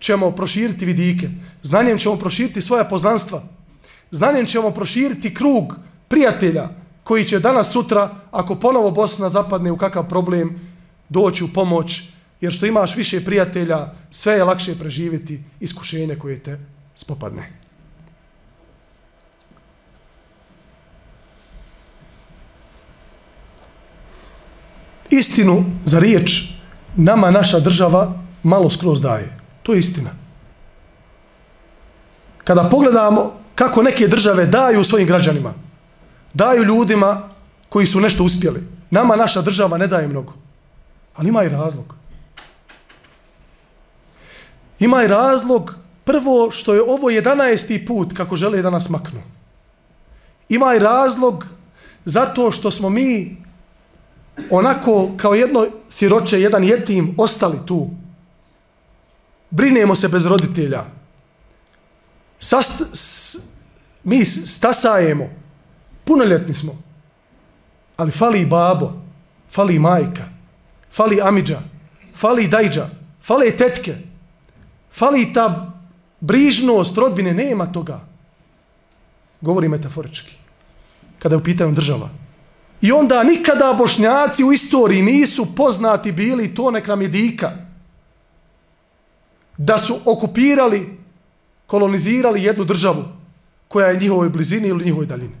[0.00, 1.28] ćemo proširiti vidike,
[1.62, 3.42] znanjem ćemo proširiti svoja poznanstva,
[4.10, 5.74] znanjem ćemo proširiti krug
[6.08, 6.68] prijatelja
[7.04, 10.60] koji će danas sutra, ako ponovo Bosna zapadne u kakav problem,
[11.08, 12.02] doći u pomoć,
[12.40, 16.58] jer što imaš više prijatelja, sve je lakše preživjeti iskušenje koje te
[16.94, 17.52] spopadne.
[25.10, 26.42] Istinu za riječ
[26.96, 29.45] nama naša država malo skroz daje.
[29.66, 30.10] To je istina.
[32.44, 35.54] Kada pogledamo kako neke države daju svojim građanima,
[36.34, 37.28] daju ljudima
[37.68, 38.62] koji su nešto uspjeli.
[38.90, 40.34] Nama naša država ne daje mnogo.
[41.16, 41.94] Ali ima i razlog.
[44.78, 45.74] Ima i razlog
[46.04, 47.86] prvo što je ovo 11.
[47.86, 49.22] put kako žele da nas maknu.
[50.48, 51.46] Ima i razlog
[52.04, 53.36] zato što smo mi
[54.50, 57.90] onako kao jedno siroče, jedan jetim ostali tu
[59.50, 60.84] brinemo se bez roditelja.
[62.38, 63.36] Sast, s,
[64.04, 65.28] mi stasajemo.
[66.04, 66.82] Punoljetni smo.
[67.96, 68.92] Ali fali i babo,
[69.50, 70.24] fali i majka,
[70.92, 71.60] fali amidža,
[72.16, 72.88] fali i dajđa,
[73.22, 73.96] fali i tetke,
[74.92, 75.72] fali i ta
[76.20, 78.00] brižnost rodbine, nema toga.
[79.40, 80.36] Govori metaforički.
[81.18, 82.08] Kada je u pitanju država.
[82.80, 87.65] I onda nikada bošnjaci u istoriji nisu poznati bili to nek nam je dika
[89.58, 90.98] da su okupirali
[91.66, 93.04] kolonizirali jednu državu
[93.68, 95.34] koja je njihovoj blizini ili njihovoj daljini.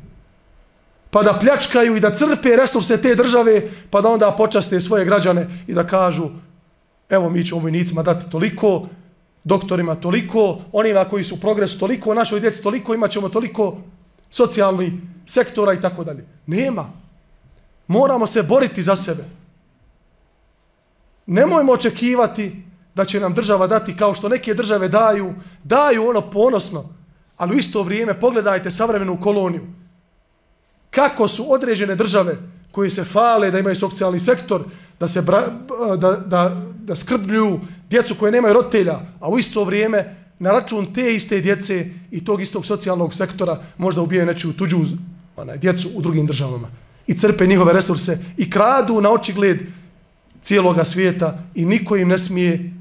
[1.10, 5.46] Pa da pljačkaju i da crpe resurse te države, pa da onda počaste svoje građane
[5.66, 6.28] i da kažu
[7.10, 8.88] evo mi ćemo vojnicima dati toliko,
[9.44, 13.76] doktorima toliko, onima koji su u progresu toliko, našoj djeci toliko, imat ćemo toliko
[14.30, 16.26] socijalni sektora i tako dalje.
[16.46, 16.92] Nema.
[17.86, 19.24] Moramo se boriti za sebe.
[21.26, 22.65] Nemojmo očekivati
[22.96, 26.84] da će nam država dati kao što neke države daju, daju ono ponosno,
[27.36, 29.66] ali u isto vrijeme pogledajte savremenu koloniju.
[30.90, 32.36] Kako su određene države
[32.70, 34.64] koje se fale da imaju socijalni sektor,
[35.00, 35.42] da se bra,
[35.98, 41.14] da, da, da skrbljuju djecu koje nemaju roditelja, a u isto vrijeme na račun te
[41.14, 44.78] iste djece i tog istog socijalnog sektora možda ubijaju nečiju tuđu
[45.36, 46.68] onaj, djecu u drugim državama
[47.06, 49.60] i crpe njihove resurse i kradu na očigled
[50.42, 52.75] cijeloga svijeta i niko im ne smije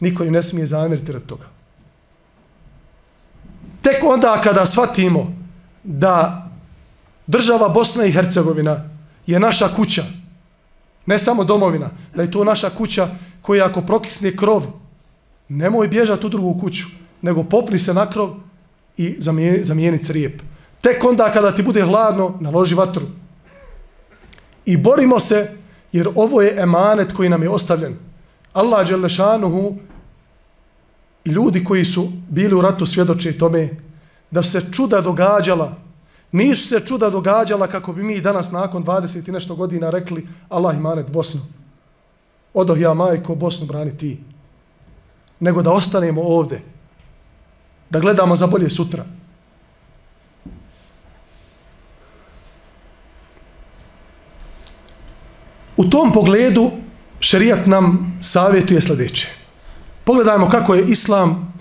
[0.00, 1.44] niko im ne smije zamjeriti od toga.
[3.82, 5.32] Tek onda kada shvatimo
[5.84, 6.48] da
[7.26, 8.84] država Bosna i Hercegovina
[9.26, 10.02] je naša kuća,
[11.06, 13.08] ne samo domovina, da je to naša kuća
[13.42, 14.66] koja ako prokisne krov,
[15.48, 16.84] nemoj bježati u drugu kuću,
[17.22, 18.30] nego popli se na krov
[18.96, 20.42] i zamijeni, zamijeni crijep.
[20.80, 23.06] Tek onda kada ti bude hladno, naloži vatru.
[24.66, 25.56] I borimo se,
[25.92, 27.96] jer ovo je emanet koji nam je ostavljen.
[28.52, 29.89] Allah Đelešanuhu i
[31.24, 33.68] ljudi koji su bili u ratu svjedoče tome
[34.30, 35.76] da se čuda događala.
[36.32, 40.76] Nisu se čuda događala kako bi mi danas nakon 20 i nešto godina rekli Allah
[40.76, 41.40] imanet Bosnu.
[42.54, 44.20] Odoh ja majko Bosnu brani ti.
[45.40, 46.60] Nego da ostanemo ovde.
[47.90, 49.04] Da gledamo za bolje sutra.
[55.76, 56.70] U tom pogledu
[57.20, 59.39] šerijat nam savjetuje sljedeće.
[60.04, 61.52] Pogledajmo kako je Islam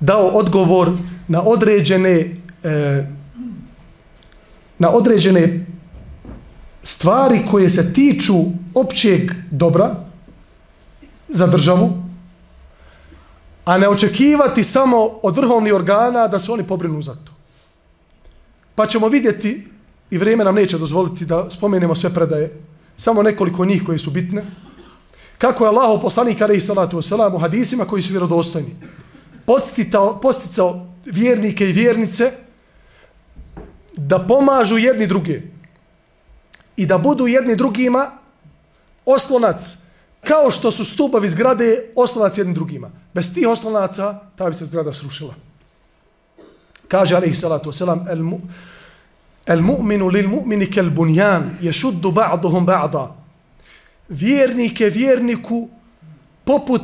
[0.00, 0.90] dao odgovor
[1.28, 3.04] na određene e,
[4.78, 5.66] na određene
[6.82, 8.34] stvari koje se tiču
[8.74, 9.94] općeg dobra
[11.28, 12.02] za državu,
[13.64, 17.32] a ne očekivati samo od vrhovnih organa da se oni pobrinu za to.
[18.74, 19.66] Pa ćemo vidjeti,
[20.10, 22.52] i vrijeme nam neće dozvoliti da spomenemo sve predaje,
[22.96, 24.42] samo nekoliko njih koje su bitne,
[25.40, 28.76] kako je Allah poslanik alaihi salatu wasalam u hadisima koji su vjerodostojni
[29.46, 32.32] posticao, posticao vjernike i vjernice
[33.96, 35.42] da pomažu jedni druge
[36.76, 38.10] i da budu jedni drugima
[39.06, 39.78] oslonac
[40.20, 42.90] kao što su stubovi zgrade oslonac jednim drugima.
[43.14, 45.34] Bez tih oslonaca ta bi se zgrada srušila.
[46.88, 48.40] Kaže alaihi salatu wasalam el, mu,
[49.46, 53.19] el mu'minu lil mu'mini kel bunjan ješuddu ba'duhum ba'da
[54.10, 55.68] vjernike vjerniku
[56.44, 56.82] poput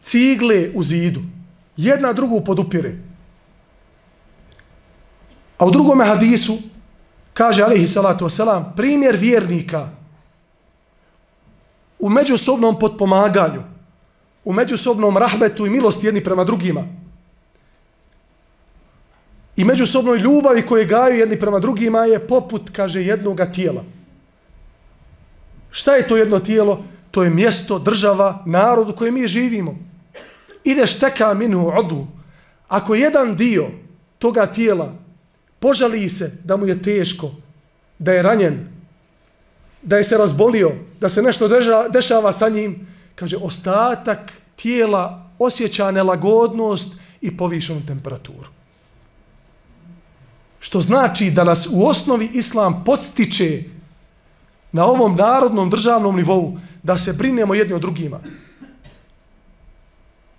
[0.00, 1.20] cigle u zidu.
[1.76, 2.96] Jedna drugu podupire.
[5.58, 6.58] A u drugome hadisu
[7.32, 9.88] kaže alaihi salatu wasalam primjer vjernika
[11.98, 13.62] u međusobnom potpomaganju
[14.44, 16.84] u međusobnom rahmetu i milosti jedni prema drugima
[19.56, 23.84] i međusobnoj ljubavi koje gaju jedni prema drugima je poput, kaže, jednoga tijela.
[25.70, 26.84] Šta je to jedno tijelo?
[27.10, 29.78] To je mjesto, država, narod u kojem mi živimo.
[30.64, 32.06] Ideš teka minu odu.
[32.68, 33.68] Ako jedan dio
[34.18, 34.94] toga tijela
[35.58, 37.30] požali se da mu je teško,
[37.98, 38.68] da je ranjen,
[39.82, 41.48] da je se razbolio, da se nešto
[41.90, 48.48] dešava sa njim, kaže, ostatak tijela osjeća nelagodnost i povišenu temperaturu.
[50.60, 53.62] Što znači da nas u osnovi islam podstiče
[54.72, 58.20] na ovom narodnom državnom nivou da se brinemo jedni od drugima.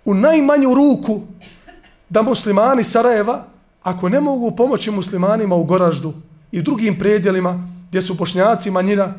[0.04, 1.20] U najmanju ruku
[2.08, 3.44] da muslimani Sarajeva,
[3.82, 6.14] ako ne mogu pomoći muslimanima u Goraždu
[6.52, 9.14] i drugim predjelima gdje su pošnjaci manjina,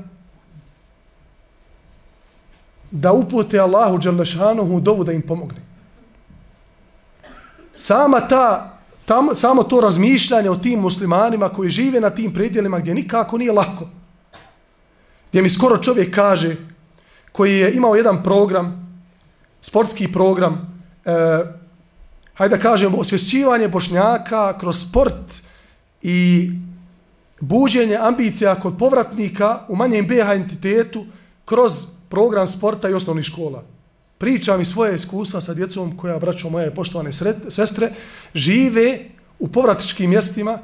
[2.92, 5.62] da upute Allahu Đerlešanohu dovu da im pomogne.
[7.76, 12.94] Sama ta, tam, samo to razmišljanje o tim muslimanima koji žive na tim predjelima gdje
[12.94, 13.88] nikako nije lako,
[15.34, 16.56] gdje mi skoro čovjek kaže,
[17.32, 19.00] koji je imao jedan program,
[19.62, 21.12] sportski program, e,
[22.34, 25.34] hajde da kažemo, osvješćivanje bošnjaka kroz sport
[26.02, 26.50] i
[27.40, 31.06] buđenje ambicija kod povratnika u manjem BH entitetu
[31.46, 31.74] kroz
[32.10, 33.64] program sporta i osnovnih škola.
[34.18, 37.92] Pričam i svoje iskustva sa djecom koja, braćo moje poštovane sred, sestre,
[38.34, 39.00] žive
[39.40, 40.60] u povratičkim mjestima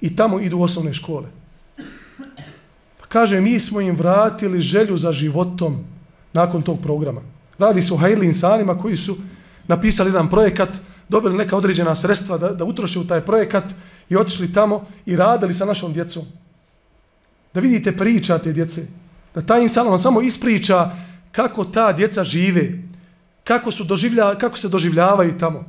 [0.00, 1.43] i tamo idu u osnovne škole.
[3.14, 5.84] Kaže, mi smo im vratili želju za životom
[6.32, 7.20] nakon tog programa.
[7.58, 9.16] Radi se o hajli insanima koji su
[9.68, 10.68] napisali jedan projekat,
[11.08, 13.64] dobili neka određena sredstva da, da utroše u taj projekat
[14.08, 16.24] i otišli tamo i radili sa našom djecom.
[17.54, 18.86] Da vidite priča te djece.
[19.34, 20.90] Da taj insan vam samo ispriča
[21.32, 22.82] kako ta djeca žive,
[23.44, 25.64] kako, su doživlja, kako se doživljavaju tamo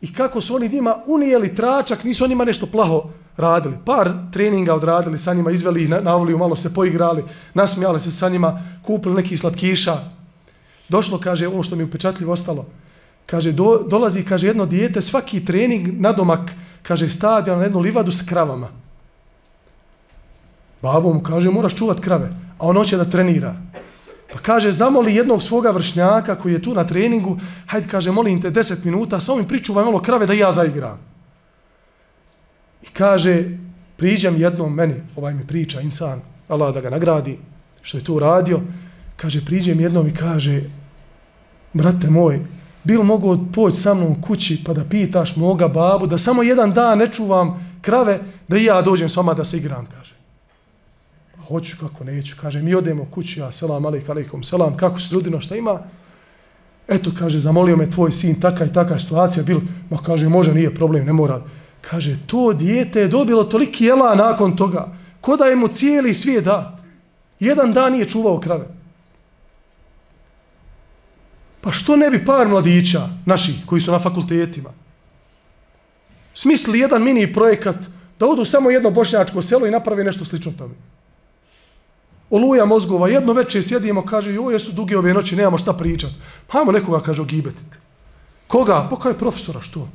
[0.00, 3.76] i kako su oni njima unijeli tračak, nisu onima nešto plaho radili.
[3.84, 8.28] Par treninga odradili sa njima, izveli ih na, na malo se poigrali, nasmijali se sa
[8.28, 9.96] njima, kupili neki slatkiša.
[10.88, 12.66] Došlo, kaže, ono što mi upečatljivo ostalo,
[13.26, 18.12] kaže, do, dolazi, kaže, jedno dijete, svaki trening na domak, kaže, stadion na jednu livadu
[18.12, 18.68] s kravama.
[20.82, 23.54] Babo mu kaže, moraš čuvat krave, a on hoće da trenira.
[24.32, 28.50] Pa kaže, zamoli jednog svoga vršnjaka koji je tu na treningu, hajde, kaže, molim te
[28.50, 31.09] deset minuta, samo mi pričuvaj malo krave da ja zaigram.
[32.82, 33.44] I kaže,
[33.96, 37.38] priđem jednom meni, ovaj mi priča, insan, Allah da ga nagradi,
[37.82, 38.60] što je to radio,
[39.16, 40.62] kaže, priđem jednom i kaže,
[41.72, 42.40] brate moj,
[42.84, 46.98] bil mogu poći sa mnom kući pa da pitaš moga babu, da samo jedan dan
[46.98, 50.14] ne čuvam krave, da i ja dođem s vama da se igram, kaže.
[51.36, 55.14] Pa hoću, kako neću, kaže, mi odemo kući, ja, selam, alik, alikom, selam, kako se
[55.14, 55.78] ljudino, šta ima?
[56.88, 60.74] Eto, kaže, zamolio me tvoj sin, taka i taka situacija, bil, ma kaže, može, nije
[60.74, 61.42] problem, ne mora.
[61.80, 66.44] Kaže, to dijete je dobilo toliki jela nakon toga, ko da je mu cijeli svijet
[66.44, 66.68] dat.
[67.40, 68.66] Jedan dan nije čuvao krave.
[71.60, 74.70] Pa što ne bi par mladića, naši, koji su na fakultetima,
[76.34, 77.76] smisli jedan mini projekat
[78.18, 80.74] da odu samo jedno bošnjačko selo i napravi nešto slično tome.
[82.30, 86.10] Oluja mozgova, jedno večer sjedimo, kaže, joj, jesu duge ove noći, nemamo šta pričat.
[86.48, 87.76] Hajmo nekoga, kaže, ogibetiti.
[88.46, 88.86] Koga?
[88.90, 89.88] Pa kaj profesora, što?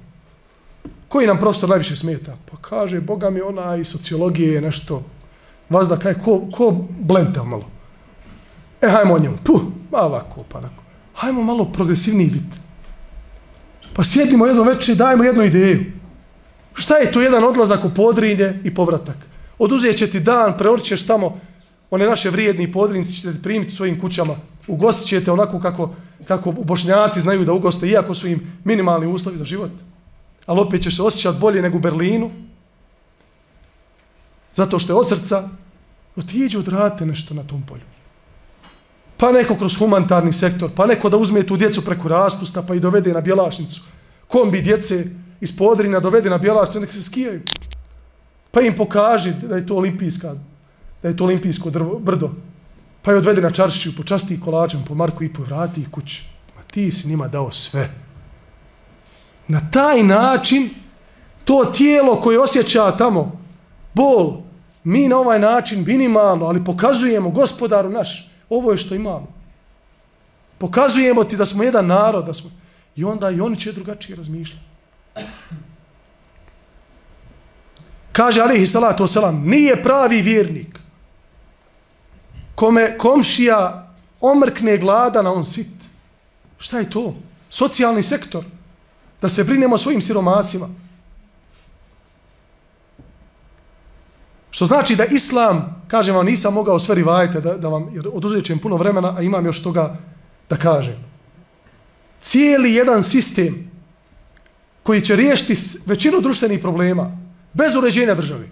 [1.08, 2.36] Koji nam profesor najviše smeta?
[2.52, 5.04] Pa kaže, boga mi ona i sociologije je nešto,
[5.70, 7.70] vazda, kaj, ko, ko blenta malo.
[8.82, 9.38] E, hajmo o njemu.
[9.44, 12.58] Puh, ma ovako, pa nako hajmo malo progresivniji biti.
[13.94, 15.86] Pa sjedimo jedno večer i dajmo jednu ideju.
[16.74, 19.18] Šta je to jedan odlazak u podrinje i povratak?
[19.60, 21.40] Oduzet će ti dan, preorićeš tamo
[21.92, 24.36] one naše vrijedni podrinci, ćete ti primiti svojim kućama.
[24.68, 25.96] Ugostit ćete onako kako,
[26.28, 29.72] kako bošnjaci znaju da ugoste, iako su im minimalni uslovi za život.
[30.46, 32.32] Ali opet ćeš se osjećati bolje nego u Berlinu.
[34.54, 35.50] Zato što je od srca,
[36.16, 37.96] otiđu odradite nešto na tom polju
[39.18, 42.80] pa neko kroz humanitarni sektor, pa neko da uzme tu djecu preko raspusta pa i
[42.80, 43.82] dovede na bjelašnicu.
[44.28, 45.06] Kombi djece
[45.42, 47.42] iz podrina dovede na bjelašnicu, nek se skijaju.
[48.52, 50.36] Pa im pokaži da je to olimpijska,
[51.02, 52.32] da je to olimpijsko drvo, brdo.
[53.02, 56.24] Pa je odvede na čaršiju, počasti kolačem, po Marku i po vrati i kući.
[56.56, 58.05] Ma ti si njima dao sve.
[59.48, 60.70] Na taj način,
[61.46, 63.42] to tijelo koje osjeća tamo,
[63.94, 64.38] bol,
[64.84, 69.28] mi na ovaj način minimalno, ali pokazujemo gospodaru naš, ovo je što imamo.
[70.58, 72.50] Pokazujemo ti da smo jedan narod, da smo...
[72.96, 74.64] I onda i oni će drugačije razmišljati.
[78.12, 80.80] Kaže alihi salatu wasalam, nije pravi vjernik
[82.56, 83.88] kome komšija
[84.22, 85.68] omrkne glada na on sit.
[86.58, 87.16] Šta je to?
[87.50, 88.46] Socijalni sektor.
[89.26, 90.68] Da se brinemo svojim siromasima.
[94.52, 98.60] Što znači da islam, kažem vam, nisam mogao sve rivajte da, da vam, jer oduzećem
[98.60, 99.98] puno vremena, a imam još toga
[100.50, 101.02] da kažem.
[102.22, 103.72] Cijeli jedan sistem
[104.84, 107.18] koji će riješiti većinu društvenih problema
[107.54, 108.46] bez uređenja države.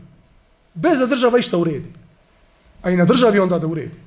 [0.74, 1.94] Bez da država išta uredi.
[2.82, 3.98] A i na državi onda da uredi.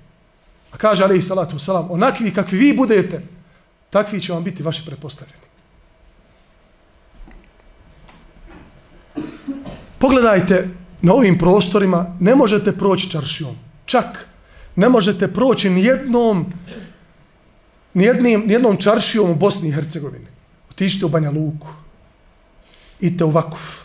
[0.72, 3.22] A kaže alaih salatu salam, onakvi kakvi vi budete,
[3.90, 5.45] takvi će vam biti vaši prepostavljeni.
[9.99, 10.68] Pogledajte
[11.03, 13.57] na ovim prostorima ne možete proći čaršijom.
[13.84, 14.28] Čak
[14.76, 16.47] ne možete proći nijednom
[17.97, 20.26] nijednim, nijednom čaršijom u Bosni i Hercegovini.
[20.70, 21.68] Otišite u Banja Luku.
[23.01, 23.80] Idite u Vakuf.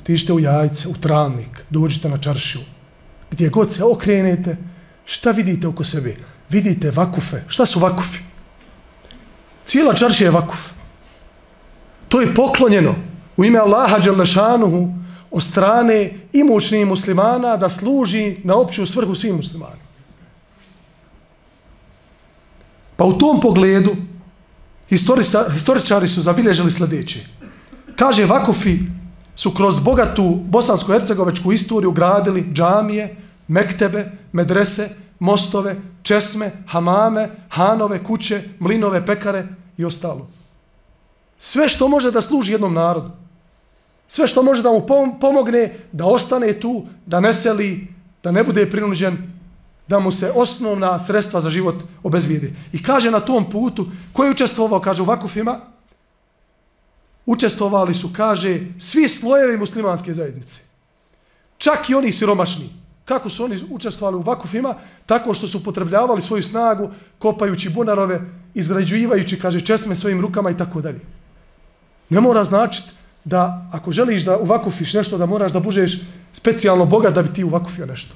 [0.00, 1.64] Otišite u Jajce, u Travnik.
[1.70, 2.62] Dođite na čaršiju.
[3.30, 4.56] Gdje god se okrenete,
[5.04, 6.16] šta vidite oko sebe?
[6.50, 7.42] Vidite Vakufe.
[7.48, 8.20] Šta su Vakufi?
[9.64, 10.70] Cijela čaršija je Vakuf.
[12.08, 12.94] To je poklonjeno
[13.36, 14.88] u ime Allaha Đalešanuhu
[15.30, 19.82] o strane imućnih muslimana da služi na opću svrhu svim muslimanima.
[22.96, 23.96] Pa u tom pogledu
[25.52, 27.20] historičari su zabilježili sljedeće.
[27.96, 28.78] Kaže, Vakufi
[29.34, 33.16] su kroz bogatu bosansko-hercegovečku istoriju gradili džamije,
[33.48, 40.28] mektebe, medrese, mostove, česme, hamame, hanove, kuće, mlinove, pekare i ostalo.
[41.38, 43.21] Sve što može da služi jednom narodu.
[44.12, 44.86] Sve što može da mu
[45.20, 47.88] pomogne da ostane tu, da ne seli,
[48.22, 49.16] da ne bude prinuđen,
[49.88, 52.52] da mu se osnovna sredstva za život obezvijede.
[52.72, 55.60] I kaže na tom putu, koji je učestvovao, kaže u Vakufima,
[57.26, 60.60] učestvovali su, kaže, svi slojevi muslimanske zajednice.
[61.58, 62.68] Čak i oni siromašni.
[63.04, 64.74] Kako su oni učestvovali u vakufima?
[65.06, 68.20] Tako što su potrebljavali svoju snagu, kopajući bunarove,
[68.54, 71.00] izgrađujući, kaže, česme svojim rukama i tako dalje.
[72.08, 76.00] Ne mora značiti da ako želiš da uvakufiš nešto, da moraš da bužeš
[76.32, 78.14] specijalno bogat da bi ti uvakufio nešto.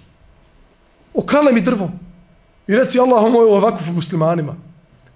[1.15, 1.91] Okale mi drvo.
[2.67, 4.55] I reci Allahu moj uvakufu muslimanima.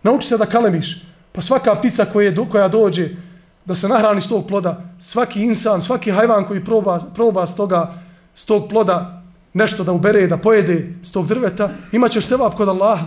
[0.03, 1.03] Nauči se da kalemiš.
[1.33, 3.09] Pa svaka ptica koja, koja dođe
[3.65, 7.95] da se nahrani s tog ploda, svaki insan, svaki hajvan koji proba, proba s, toga,
[8.35, 9.23] s tog ploda
[9.55, 13.07] nešto da ubere, da pojede s tog drveta, imaćeš sevap kod Allaha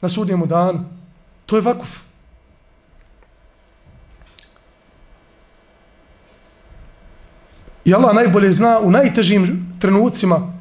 [0.00, 0.84] na sudnjemu danu.
[1.46, 2.05] To je vakuf.
[7.86, 10.52] I Allah najbolje zna u najtežim trenucima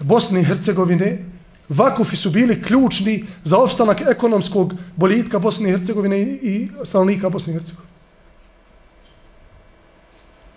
[0.00, 1.24] Bosne i Hercegovine
[1.68, 7.54] vakufi su bili ključni za opstanak ekonomskog boljitka Bosne i Hercegovine i stanovnika Bosne i
[7.54, 7.88] Hercegovine.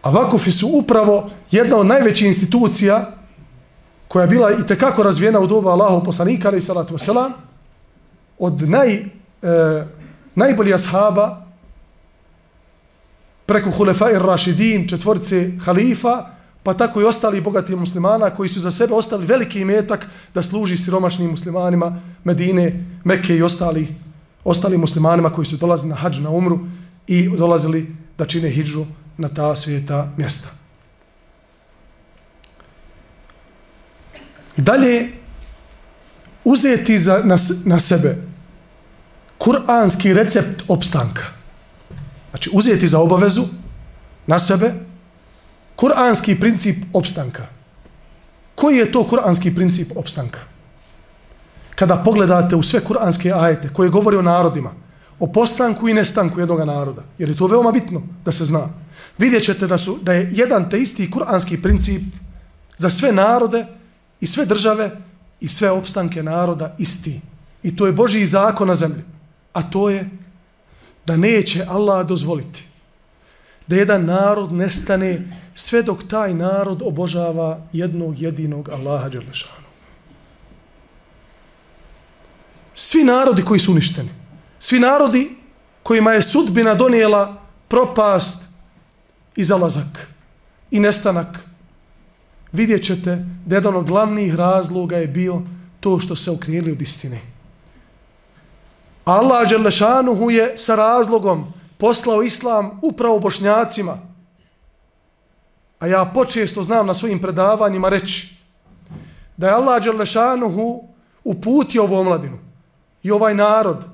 [0.01, 3.11] A vakufi su upravo jedna od najvećih institucija
[4.07, 7.31] koja je bila i tekako razvijena u doba Allahov poslanika, ali i salatu wasalam,
[8.39, 9.05] od naj, e,
[10.35, 11.50] najboljih ashaba
[13.51, 16.25] preko Hulefa i Rašidin, četvorce halifa,
[16.63, 20.77] pa tako i ostali bogati muslimana koji su za sebe ostali veliki imetak da služi
[20.77, 23.87] siromašnim muslimanima Medine, Mekke i ostali,
[24.43, 26.59] ostali muslimanima koji su dolazili na hađ na umru
[27.07, 28.85] i dolazili da čine hijđu
[29.17, 30.49] na ta svijeta mjesta.
[34.57, 35.11] Dalje,
[36.43, 37.35] uzeti za, na,
[37.65, 38.15] na sebe
[39.37, 41.40] kuranski recept opstanka.
[42.31, 43.43] Znači, uzeti za obavezu
[44.27, 44.73] na sebe
[45.75, 47.47] kuranski princip opstanka.
[48.55, 50.39] Koji je to kuranski princip opstanka?
[51.75, 54.71] Kada pogledate u sve kuranske ajete koje govore o narodima,
[55.19, 58.69] o postanku i nestanku jednog naroda, jer je to veoma bitno da se zna,
[59.17, 62.01] vidjet ćete da, su, da je jedan te isti kuranski princip
[62.77, 63.65] za sve narode
[64.19, 64.91] i sve države
[65.39, 67.21] i sve opstanke naroda isti.
[67.63, 69.03] I to je Božji zakon na zemlji.
[69.53, 70.09] A to je
[71.11, 72.63] da neće Allah dozvoliti
[73.67, 79.67] da jedan narod nestane sve dok taj narod obožava jednog jedinog Allaha Đerlešanu.
[82.73, 84.09] Svi narodi koji su uništeni,
[84.59, 85.35] svi narodi
[85.83, 88.43] kojima je sudbina donijela propast
[89.35, 90.07] i zalazak
[90.71, 91.39] i nestanak,
[92.51, 95.41] vidjet ćete da jedan od glavnih razloga je bio
[95.79, 97.30] to što se okrijeli od istine.
[99.11, 103.97] Allah Đerlešanuhu je sa razlogom poslao islam upravo bošnjacima.
[105.79, 108.35] A ja počesto znam na svojim predavanjima reći
[109.37, 110.83] da je Allah Đerlešanuhu
[111.23, 112.37] uputio ovu omladinu
[113.03, 113.85] i ovaj narod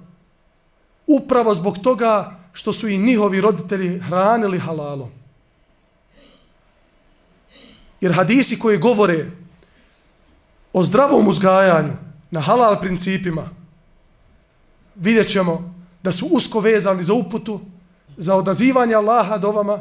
[1.08, 5.10] upravo zbog toga što su i njihovi roditelji hranili halalom.
[8.02, 9.32] Jer hadisi koji govore
[10.74, 11.94] o zdravom uzgajanju
[12.32, 13.57] na halal principima
[14.98, 17.60] vidjet ćemo da su usko vezani za uputu,
[18.18, 19.80] za odazivanje Allaha do vama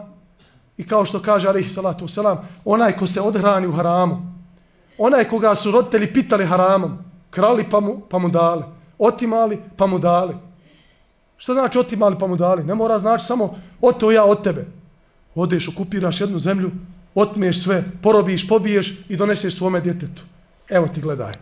[0.77, 4.33] i kao što kaže alaihi salatu wasalam, onaj ko se odhrani u haramu,
[4.99, 6.99] onaj koga su roditelji pitali haramom,
[7.31, 8.63] krali pa mu, pa mu dali,
[8.99, 10.35] otimali pa mu dali.
[11.37, 12.65] Što znači otimali pa mu dali?
[12.65, 14.67] Ne mora znači samo oto ja od tebe.
[15.35, 16.71] Odeš, okupiraš jednu zemlju,
[17.15, 20.23] otmeš sve, porobiš, pobiješ i doneseš svome djetetu.
[20.69, 21.33] Evo ti gledaj,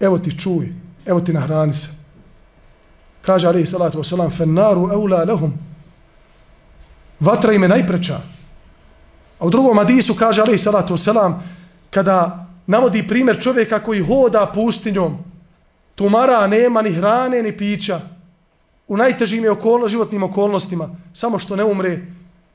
[0.00, 0.74] evo ti čuj,
[1.06, 1.99] evo ti nahrani se.
[3.22, 5.52] Kaže alaihi salatu wasalam, fennaru eula lehum.
[7.20, 8.20] Vatra im je najpreča.
[9.38, 11.40] A u drugom hadisu kaže alaihi salatu wasalam,
[11.90, 15.18] kada navodi primjer čovjeka koji hoda pustinjom,
[15.94, 18.00] tumara, nema ni hrane, ni pića,
[18.88, 22.00] u najtežim je okolno, životnim okolnostima, samo što ne umre,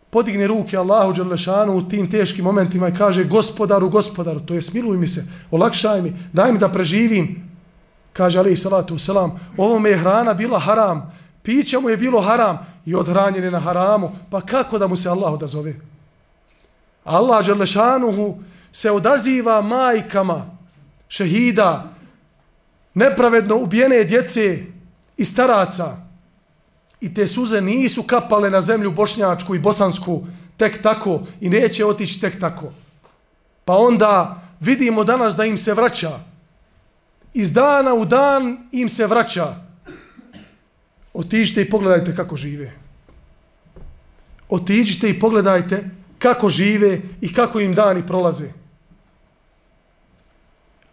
[0.09, 4.97] podigne ruke Allahu Đerlešanu u tim teškim momentima i kaže gospodaru, gospodaru, to je smiluj
[4.97, 7.44] mi se, olakšaj mi, daj mi da preživim,
[8.15, 11.13] kaže alaih salatu selam, ovome je hrana bila haram,
[11.43, 15.09] piće mu je bilo haram i odhranjen je na haramu, pa kako da mu se
[15.09, 15.75] Allah odazove?
[17.03, 18.37] Allah Đerlešanuhu
[18.71, 20.45] se odaziva majkama
[21.07, 21.91] šehida,
[22.93, 24.63] nepravedno ubijene djece
[25.17, 25.97] i staraca.
[27.01, 30.23] I te suze nisu kapale na zemlju bošnjačku i bosansku
[30.57, 32.71] tek tako i neće otići tek tako.
[33.65, 36.19] Pa onda vidimo danas da im se vraća
[37.35, 39.55] iz dana u dan im se vraća.
[41.13, 42.71] Otiđite i pogledajte kako žive.
[44.49, 48.49] Otiđite i pogledajte kako žive i kako im dani prolaze.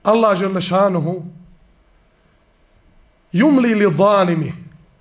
[0.03, 1.23] Allah žele šanuhu
[3.33, 4.53] jumli li zalimi,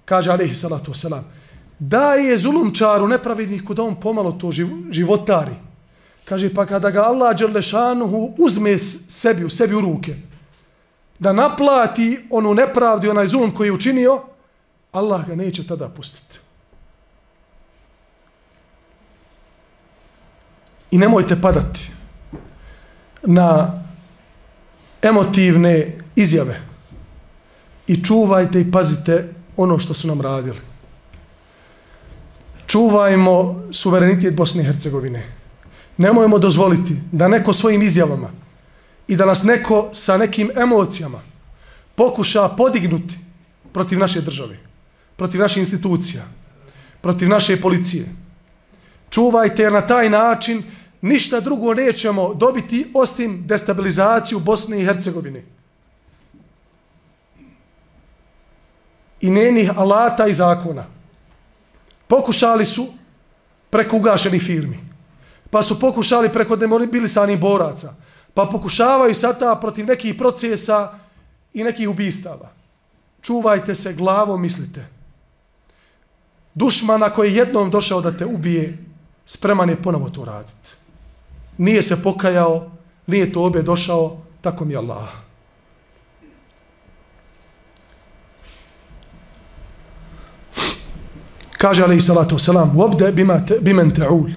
[0.05, 1.23] kaže alaihi salatu wasalam,
[1.79, 4.51] daje zulumčaru nepravedniku da on pomalo to
[4.91, 5.55] životari.
[6.25, 10.15] Kaže, pa kada ga Allah Đerlešanuhu uzme sebi, u sebi u ruke,
[11.21, 14.21] da naplati onu nepravdu, onaj zulm koji je učinio,
[14.91, 16.39] Allah ga neće tada pustiti.
[20.91, 21.91] I nemojte padati
[23.23, 23.81] na
[25.01, 26.61] emotivne izjave.
[27.87, 30.59] I čuvajte i pazite ono što su nam radili.
[32.67, 35.27] Čuvajmo suverenitet Bosne i Hercegovine.
[35.97, 38.41] Nemojmo dozvoliti da neko svojim izjavama
[39.11, 41.19] i da nas neko sa nekim emocijama
[41.95, 43.17] pokuša podignuti
[43.73, 44.57] protiv naše države,
[45.15, 46.23] protiv naše institucija,
[47.01, 48.05] protiv naše policije.
[49.09, 50.63] Čuvajte jer na taj način
[51.01, 55.43] ništa drugo nećemo dobiti osim destabilizaciju Bosne i Hercegovine.
[59.21, 60.85] I njenih alata i zakona.
[62.07, 62.87] Pokušali su
[63.69, 64.79] preko ugašenih firmi.
[65.49, 68.00] Pa su pokušali preko demobilisanih boraca.
[68.33, 70.99] Pa pokušavaju sada protiv nekih procesa
[71.53, 72.49] i nekih ubistava.
[73.21, 74.87] Čuvajte se glavom, mislite.
[76.53, 78.77] Dušmana koji je jednom došao da te ubije,
[79.25, 80.81] spreman je ponovo to raditi
[81.61, 82.71] nije se pokajao,
[83.07, 85.09] nije to obje došao, tako mi je Allah.
[91.57, 93.11] Kaže alaih salatu wasalam, uobde
[93.61, 94.33] bimen te'ul.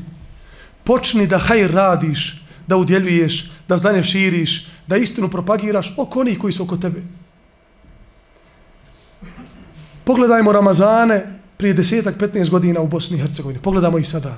[0.84, 6.52] Počni da hajr radiš, da udjeljuješ, da znanje širiš, da istinu propagiraš oko onih koji
[6.52, 7.02] su oko tebe.
[10.04, 13.62] Pogledajmo Ramazane prije desetak, 15 godina u Bosni i Hercegovini.
[13.62, 14.36] Pogledamo i sada.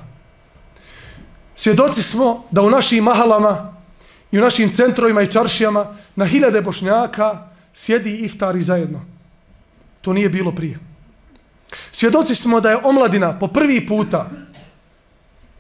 [1.55, 3.75] Svjedoci smo da u našim mahalama
[4.33, 9.01] i u našim centrovima i čaršijama na hiljade bošnjaka sjedi iftari zajedno.
[10.01, 10.79] To nije bilo prije.
[11.91, 14.31] Svjedoci smo da je omladina po prvi puta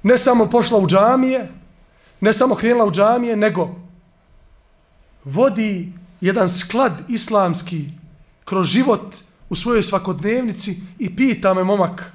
[0.02, 1.48] ne samo pošla u džamije,
[2.20, 3.74] ne samo krenula u džamije, nego
[5.24, 7.88] vodi jedan sklad islamski
[8.44, 9.14] kroz život
[9.48, 12.12] u svojoj svakodnevnici i pita me momak,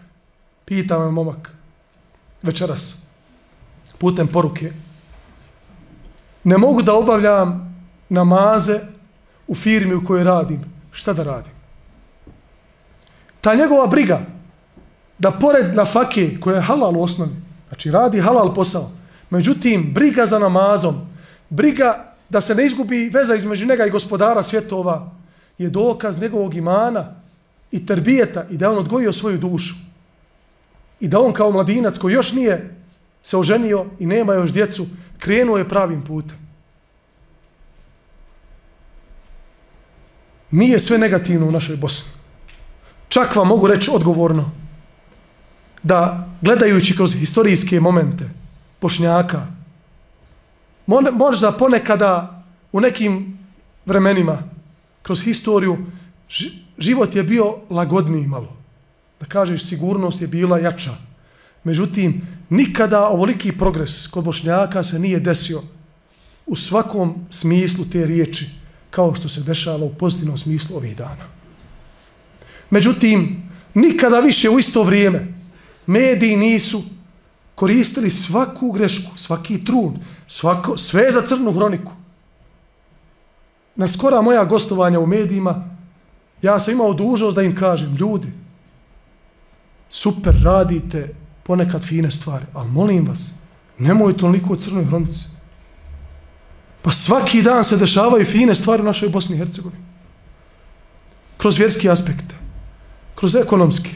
[0.65, 1.51] pita me momak
[2.41, 3.01] večeras
[3.97, 4.73] putem poruke.
[6.43, 7.75] Ne mogu da obavljam
[8.09, 8.79] namaze
[9.47, 10.61] u firmi u kojoj radim.
[10.91, 11.53] Šta da radim?
[13.41, 14.21] Ta njegova briga
[15.17, 17.31] da pored na fake koja je halal u osnovi,
[17.67, 18.89] znači radi halal posao,
[19.31, 21.07] međutim, briga za namazom,
[21.49, 25.11] briga da se ne izgubi veza između njega i gospodara svjetova,
[25.57, 27.15] je dokaz njegovog imana
[27.71, 29.75] i terbijeta i da on odgojio svoju dušu.
[30.99, 32.75] I da on kao mladinac koji još nije
[33.23, 36.37] se oženio i nema još djecu, krenuo je pravim putem.
[40.51, 42.21] Nije sve negativno u našoj Bosni.
[43.07, 44.51] Čak vam mogu reći odgovorno
[45.83, 48.40] da gledajući kroz historijske momente
[48.81, 49.47] bošnjaka.
[51.11, 53.37] možda ponekada u nekim
[53.85, 54.43] vremenima
[55.01, 55.77] kroz historiju
[56.77, 58.57] život je bio lagodniji malo.
[59.19, 60.91] Da kažeš sigurnost je bila jača.
[61.63, 65.61] Međutim, nikada ovoliki progres kod bošnjaka se nije desio
[66.45, 68.49] u svakom smislu te riječi
[68.89, 71.27] kao što se dešava u pozitivnom smislu ovih dana.
[72.69, 75.33] Međutim, nikada više u isto vrijeme
[75.85, 76.83] mediji nisu
[77.61, 79.93] koristili svaku grešku, svaki trud,
[80.27, 81.91] svako, sve za crnu hroniku.
[83.75, 85.69] Na skora moja gostovanja u medijima,
[86.41, 88.31] ja sam imao dužnost da im kažem, ljudi,
[89.89, 93.33] super, radite, ponekad fine stvari, ali molim vas,
[93.77, 95.25] nemoj toliko crnoj hronici.
[96.81, 99.83] Pa svaki dan se dešavaju fine stvari u našoj Bosni i Hercegovini.
[101.37, 102.33] Kroz vjerski aspekt,
[103.15, 103.91] kroz ekonomski,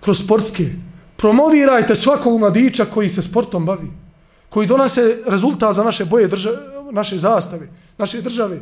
[0.00, 0.68] kroz sportski.
[1.18, 3.90] Promovirajte svakog mladića koji se sportom bavi,
[4.48, 6.56] koji donose rezultat za naše boje države,
[6.92, 8.60] naše zastave, naše države.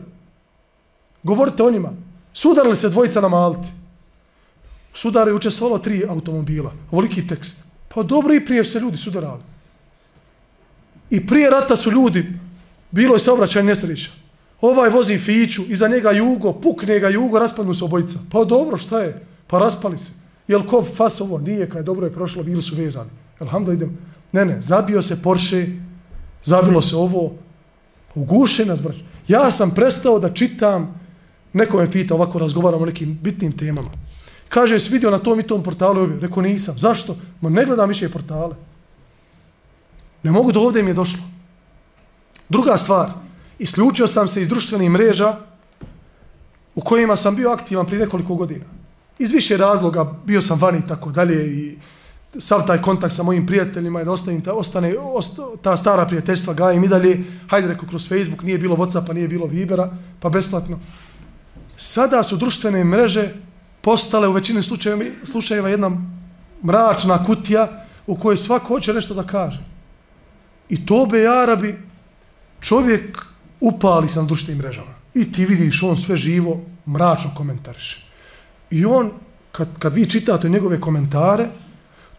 [1.22, 1.92] Govorite o njima.
[2.32, 3.68] Sudarili se dvojica na Malti.
[4.94, 6.72] Sudare učestvovalo tri automobila.
[6.90, 7.64] Ovoliki tekst.
[7.88, 9.42] Pa dobro i prije se ljudi sudarali.
[11.10, 12.38] I prije rata su ljudi,
[12.90, 14.10] bilo je saobraćaj nesreća.
[14.60, 18.18] Ovaj vozi fiću, iza njega jugo, pukne ga jugo, raspadnu se obojica.
[18.32, 19.26] Pa dobro, šta je?
[19.46, 20.25] Pa raspali se.
[20.48, 21.38] Jel ko fas ovo?
[21.38, 23.10] Nije, je dobro je prošlo, bili su vezani.
[23.38, 23.98] Alhamdulillah, idem.
[24.32, 25.66] Ne, ne, zabio se Porsche,
[26.44, 27.34] zabilo se ovo,
[28.14, 28.96] uguše nas, brać.
[29.28, 31.00] Ja sam prestao da čitam,
[31.52, 33.90] neko me pita, ovako razgovaramo o nekim bitnim temama.
[34.48, 36.06] Kaže, jesi vidio na tom i tom portalu?
[36.20, 36.78] Rekao, nisam.
[36.78, 37.16] Zašto?
[37.40, 38.54] Ma ne gledam više portale.
[40.22, 41.22] Ne mogu da ovdje mi je došlo.
[42.48, 43.10] Druga stvar,
[43.58, 45.36] isključio sam se iz društvenih mreža
[46.74, 48.64] u kojima sam bio aktivan prije nekoliko godina.
[49.18, 51.78] Iz više razloga bio sam vani i tako dalje i
[52.38, 56.54] sav taj kontakt sa mojim prijateljima i da ostavim ta, ostane osta, ta stara prijateljstva
[56.54, 59.90] gajim i dalje, hajde rekao kroz Facebook, nije bilo Whatsappa, nije bilo Vibera,
[60.20, 60.78] pa besplatno.
[61.76, 63.34] Sada su društvene mreže
[63.80, 65.90] postale u većini slučajeva, slučajeva jedna
[66.64, 69.64] mračna kutija u kojoj svako hoće nešto da kaže.
[70.68, 71.78] I to be Arabi
[72.60, 73.26] čovjek
[73.60, 74.94] upali se na društvenim mrežama.
[75.14, 78.05] I ti vidiš, on sve živo, mračno komentariše.
[78.70, 79.10] I on,
[79.52, 81.48] kad, kad vi čitate njegove komentare,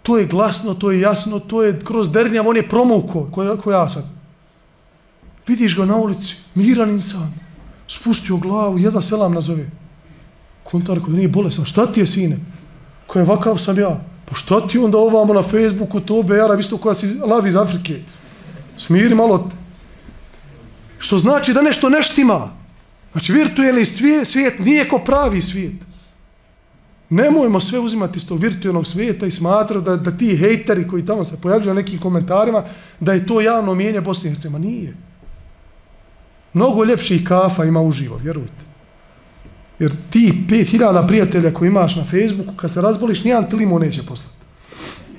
[0.03, 3.71] to je glasno, to je jasno, to je kroz dernjav, on je promuko, ko, ko
[3.71, 4.05] ja sad.
[5.47, 7.33] Vidiš ga na ulici, miran insan,
[7.87, 9.69] spustio glavu, jedva selam nazove.
[10.63, 12.37] Kontar koji nije bolesan, šta ti je sine?
[13.07, 13.99] Ko je vakav sam ja?
[14.25, 17.99] Pa šta ti onda ovamo na Facebooku, to bejara, isto koja si lavi iz Afrike.
[18.77, 19.49] Smiri malo.
[20.99, 22.51] Što znači da nešto neštima.
[23.11, 23.85] Znači, virtuelni
[24.25, 25.86] svijet nije ko pravi svijet.
[27.09, 31.23] Nemojmo sve uzimati iz tog virtualnog svijeta i smatrati da, da ti hejteri koji tamo
[31.23, 32.63] se pojavljaju na nekim komentarima,
[32.99, 34.67] da je to javno mijenje Bosne i Hercegovine.
[34.71, 34.97] Nije.
[36.53, 38.67] Mnogo ljepših kafa ima uživo, vjerujte.
[39.79, 44.03] Jer ti 5000 prijatelja koji imaš na Facebooku, kad se razboliš, nijedan ti limun neće
[44.05, 44.35] poslati.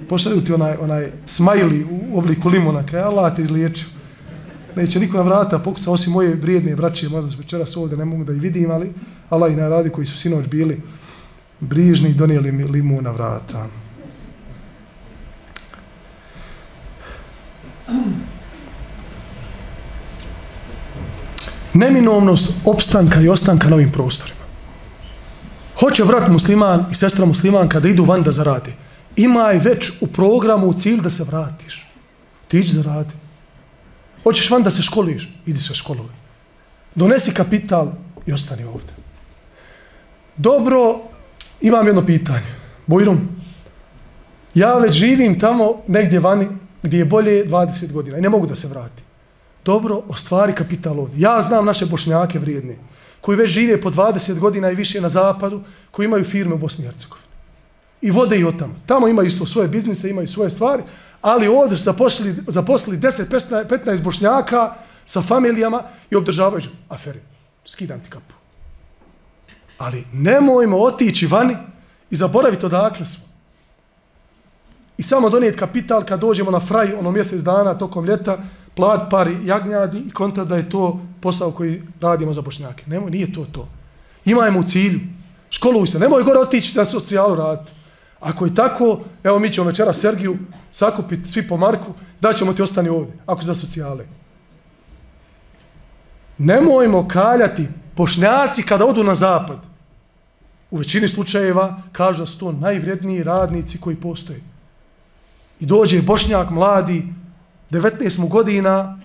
[0.09, 3.87] Pošalju ti onaj, onaj smajli u obliku limuna, kaj Allah te izliječio.
[4.77, 8.25] Neće niko na vrata pokuca, osim moje vrijedne braće, možda se večeras ovdje ne mogu
[8.25, 8.93] da ih vidim, ali
[9.31, 10.81] Allah i naradi koji su sinoć bili
[11.61, 13.67] brižni donijeli mi limu na vrata.
[21.75, 24.39] Neminovnost opstanka i ostanka na ovim prostorima.
[25.81, 28.73] Hoće brat musliman i sestra muslimanka da idu van da zarade.
[29.17, 31.87] Imaj već u programu u cilj da se vratiš.
[32.49, 33.15] Ti ići zaradi.
[34.23, 36.15] Hoćeš van da se školiš, idi se školovi.
[36.95, 37.93] Donesi kapital
[38.27, 38.95] i ostani ovdje.
[40.37, 41.01] Dobro,
[41.61, 42.55] imam jedno pitanje.
[42.87, 43.29] Bojrom,
[44.55, 46.49] ja već živim tamo negdje vani
[46.83, 49.03] gdje je bolje 20 godina i ne mogu da se vrati.
[49.65, 51.21] Dobro, ostvari kapital ovdje.
[51.21, 52.77] Ja znam naše bošnjake vrijedne
[53.21, 56.85] koji već žive po 20 godina i više na zapadu, koji imaju firme u Bosni
[56.85, 57.27] i Hercegovini.
[58.01, 58.75] I vode i od tamo.
[58.87, 60.83] Tamo imaju isto svoje biznise, imaju svoje stvari,
[61.21, 64.75] ali ovdje su zaposlili, zaposlili 10-15 bošnjaka
[65.07, 67.21] sa familijama i obdržavaju aferi.
[67.65, 68.38] Skidam ti kapu.
[69.79, 71.57] Ali nemojmo otići vani
[72.11, 73.25] i zaboraviti odakle smo.
[74.99, 78.39] I samo donijeti kapital kad dođemo na fraj ono mjesec dana tokom ljeta,
[78.75, 82.85] plat pari jagnjadi i konta da je to posao koji radimo za bošnjake.
[82.87, 83.69] Nemoj, nije to to.
[84.25, 85.01] Imajmo u cilju.
[85.51, 85.99] Školuj se.
[85.99, 87.73] Nemoj gore otići da socijalu raditi.
[88.21, 90.37] Ako je tako, evo mi ćemo večera Sergiju
[90.71, 94.05] sakupiti svi po Marku, da ćemo ti ostani ovdje, ako za socijale.
[96.39, 97.69] Nemojmo kaljati
[97.99, 99.59] bošnjaci kada odu na zapad.
[100.71, 104.41] U većini slučajeva kažu da su to najvredniji radnici koji postoje.
[105.61, 107.03] I dođe bošnjak mladi,
[107.71, 108.99] 19 godina,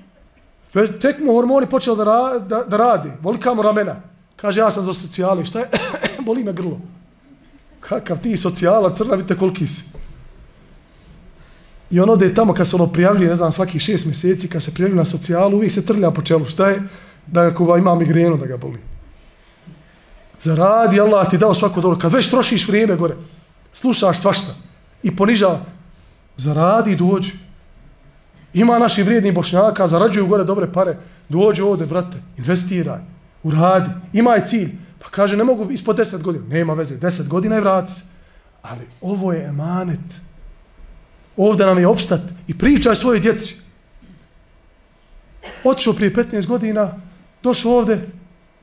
[1.02, 3.96] tek mu hormoni počeli da, ra, da, da radi, volika mu ramena.
[4.36, 5.70] Kaže, ja sam za socijali, šta je?
[6.28, 6.80] boli me grlo.
[7.80, 9.84] Kakav ti socijala, crna, vidite koliki si.
[11.92, 14.74] I on ode tamo kad se ono prijavljuje, ne znam, svakih šest mjeseci, kad se
[14.74, 16.46] prijavljuje na socijalu, uvijek se trlja po čelu.
[16.46, 16.84] Šta je?
[17.28, 18.80] Da ako ima migrenu, da ga boli.
[20.40, 22.00] Zaradi Allah ti dao svako dobro.
[22.00, 23.16] Kad već trošiš vrijeme gore,
[23.74, 24.54] slušaš svašta
[25.04, 25.60] i ponižava,
[26.38, 27.32] zaradi i dođi.
[28.54, 30.98] Ima naši vrijedni bošnjaka, zarađuju gore dobre pare,
[31.30, 33.00] dođi ovde, brate, investiraj,
[33.44, 34.72] uradi, imaj cilj.
[35.00, 36.46] Pa kaže, ne mogu ispod deset godina.
[36.48, 38.04] Nema veze, deset godina i vrati se.
[38.62, 40.22] Ali ovo je emanet.
[41.38, 43.62] Ovdje nam je opstat i pričaj svoje djeci.
[45.64, 46.94] Otišao prije 15 godina,
[47.44, 48.00] došao ovde,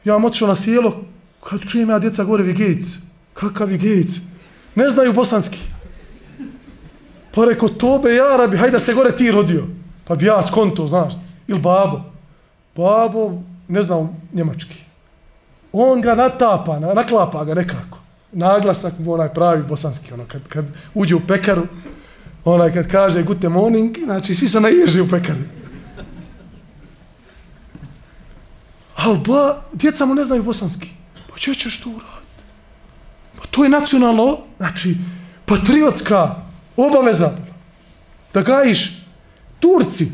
[0.04, 1.04] ja vam otišao na sjelo,
[1.44, 2.98] kad čujem ja djeca gore Vigejc,
[3.34, 4.20] kakav Vigejc,
[4.74, 5.58] ne znaju bosanski.
[7.34, 9.66] Pa reko, tobe, ja rabi, hajde se gore ti rodio.
[10.04, 11.14] Pa bi ja skonto, znaš,
[11.48, 12.00] ili babo.
[12.76, 14.84] Babo, ne znam, njemački.
[15.72, 17.98] On ga natapa, naklapa ga nekako.
[18.32, 20.64] Naglasak mu onaj pravi bosanski, ono, kad, kad
[20.94, 21.66] uđe u pekaru,
[22.44, 25.59] onaj kad kaže gute morning, znači svi se naježi u pekari.
[29.02, 30.88] Ali ba, djeca mu ne znaju bosanski.
[31.30, 32.42] Pa će ćeš to uraditi?
[33.36, 34.96] Pa to je nacionalno, znači,
[35.46, 36.34] patriotska
[36.76, 37.32] obaveza.
[38.34, 39.06] Da gajiš
[39.60, 40.06] Turci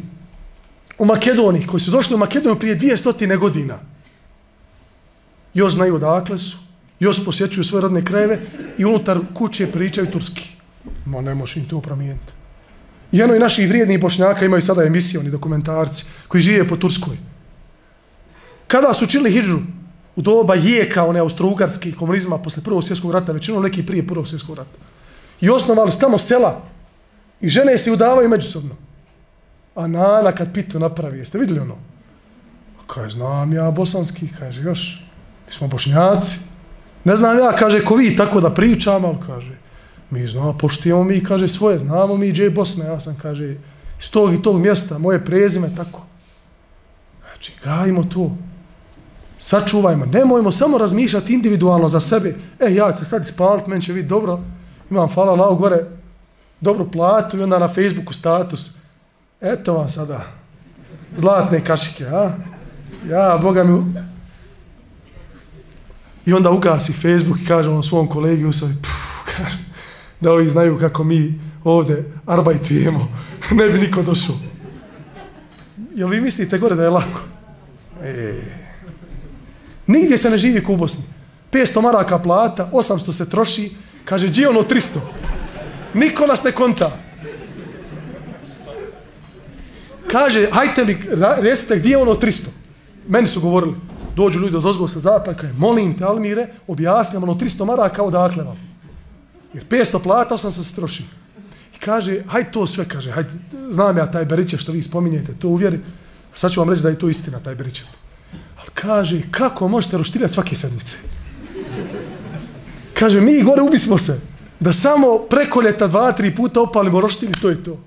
[0.98, 3.78] u Makedoniji, koji su došli u Makedoniju prije dvije stotine godina,
[5.54, 6.58] još znaju odakle su,
[7.00, 8.40] još posjećuju svoje rodne krajeve
[8.78, 10.48] i unutar kuće pričaju turski.
[11.06, 12.32] Ma ne možeš im to promijeniti.
[13.12, 17.16] I jedno i naši vrijedni bošnjaka imaju sada emisije, oni dokumentarci, koji žive po Turskoj.
[18.66, 19.58] Kada su učili hijđu
[20.16, 24.58] u doba jeka, one austro-ugarski komunizma posle prvog svjetskog rata, većinom neki prije prvog svjetskog
[24.58, 24.78] rata.
[25.40, 26.62] I osnovali su tamo sela,
[27.40, 28.74] I žene se udavaju međusobno.
[29.74, 31.76] A Nana kad pitu napravi, jeste vidjeli ono?
[32.86, 35.02] Kaže, znam ja bosanski, kaže, još,
[35.46, 36.38] mi smo bošnjaci.
[37.04, 39.58] Ne znam ja, kaže, ko vi tako da pričam, ali kaže,
[40.10, 43.56] mi znamo, poštijemo mi, kaže, svoje, znamo mi gdje Bosna, ja sam, kaže,
[44.00, 46.06] iz tog i tog mjesta, moje prezime, tako.
[47.20, 48.36] Znači, gajimo to.
[49.38, 52.34] Sačuvajmo, nemojmo samo razmišljati individualno za sebe.
[52.60, 54.40] E, ja ću se sad ispaliti, meni će biti dobro,
[54.90, 55.86] imam, hvala lao gore,
[56.60, 58.76] dobru platu i onda na Facebooku status.
[59.40, 60.26] Eto vam sada,
[61.16, 62.32] zlatne kašike, a?
[63.10, 63.94] Ja, Boga mi...
[66.26, 68.74] I onda ugasi Facebook i kaže on svom kolegi u sebi,
[69.36, 69.58] kaže,
[70.20, 73.08] da ovi znaju kako mi ovde arbajtujemo,
[73.50, 74.36] ne bi niko došao.
[75.94, 77.20] Jel vi mislite gore da je lako?
[78.02, 78.65] E.
[79.86, 81.04] Nigdje se ne živi ku Bosni.
[81.52, 83.70] 500 maraka plata, 800 se troši,
[84.04, 84.98] kaže, gdje ono 300?
[85.94, 86.98] Niko nas ne konta.
[90.06, 90.98] Kaže, hajte mi,
[91.40, 92.48] recite gdje je ono 300?
[93.08, 93.74] Meni su govorili,
[94.16, 98.44] dođu ljudi od ozgova sa zapad, kaže, molim te, Almire, objasnjam ono 300 maraka odakle
[98.44, 98.56] vam.
[99.54, 101.04] Jer 500 plata, 800 se troši.
[101.76, 103.30] I kaže, hajde to sve, kaže, hajde,
[103.70, 105.80] znam ja taj Beriće što vi spominjete, to uvjeri.
[106.34, 107.84] Sad ću vam reći da je to istina, taj Beriće.
[108.76, 110.96] Kaže, kako možete roštirati svake sedmice?
[112.94, 114.20] Kaže, mi gore ubismo se
[114.60, 117.78] da samo preko ljeta dva, tri puta opalimo roštilj, to je to.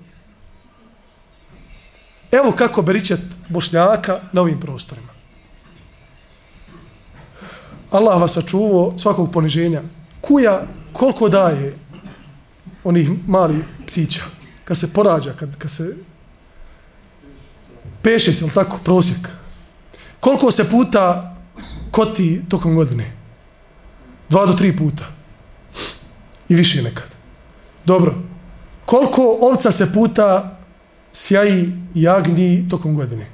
[2.32, 5.08] Evo kako beričet bošnjaka na ovim prostorima.
[7.90, 9.82] Allah vas sačuvao svakog poniženja.
[10.20, 11.74] Kuja koliko daje
[12.84, 14.22] onih mali psića
[14.64, 15.96] kad se porađa, kad, kad se
[18.02, 19.39] peše se, tako, prosjek.
[20.20, 21.36] Koliko se puta
[21.90, 23.12] koti tokom godine?
[24.28, 25.04] Dva do tri puta.
[26.48, 27.08] I više nekad.
[27.84, 28.14] Dobro.
[28.84, 30.58] Koliko ovca se puta
[31.12, 33.26] sjaji jagni tokom godine?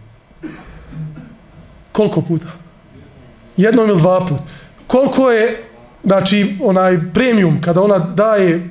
[1.93, 2.47] Koliko puta?
[3.57, 4.39] Jednom ili dva put.
[4.87, 5.64] Koliko je,
[6.05, 8.70] znači, onaj premium, kada ona daje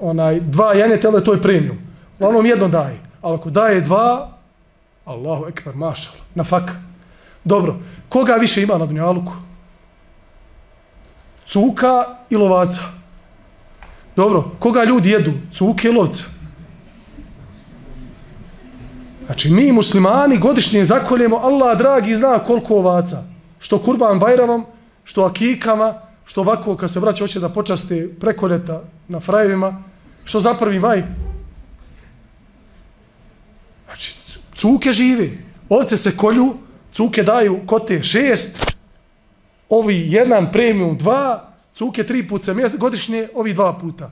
[0.00, 1.78] onaj dva janjetele, to je premium.
[2.18, 3.00] Uglavnom jedno daje.
[3.22, 4.28] Ali ako daje dva,
[5.04, 6.89] Allahu ekber, mašal, na faka.
[7.44, 7.76] Dobro,
[8.08, 9.32] koga više ima na Dunjaluku?
[11.46, 12.82] Cuka i lovaca.
[14.16, 15.32] Dobro, koga ljudi jedu?
[15.52, 16.24] Cuke i lovce.
[19.26, 23.22] Znači, mi muslimani godišnje zakoljemo, Allah dragi zna koliko ovaca.
[23.58, 24.66] Što kurban bajramom,
[25.04, 29.82] što akikama, što ovako kad se vraća hoće da počaste preko ljeta na frajevima,
[30.24, 31.02] što za prvi maj.
[33.86, 34.16] Znači,
[34.56, 35.30] cuke žive.
[35.68, 36.54] Ovce se kolju,
[36.92, 38.58] cuke daju kote šest,
[39.68, 44.10] ovi jedan premium dva, cuke tri puta mjesec, godišnje, ovi dva puta.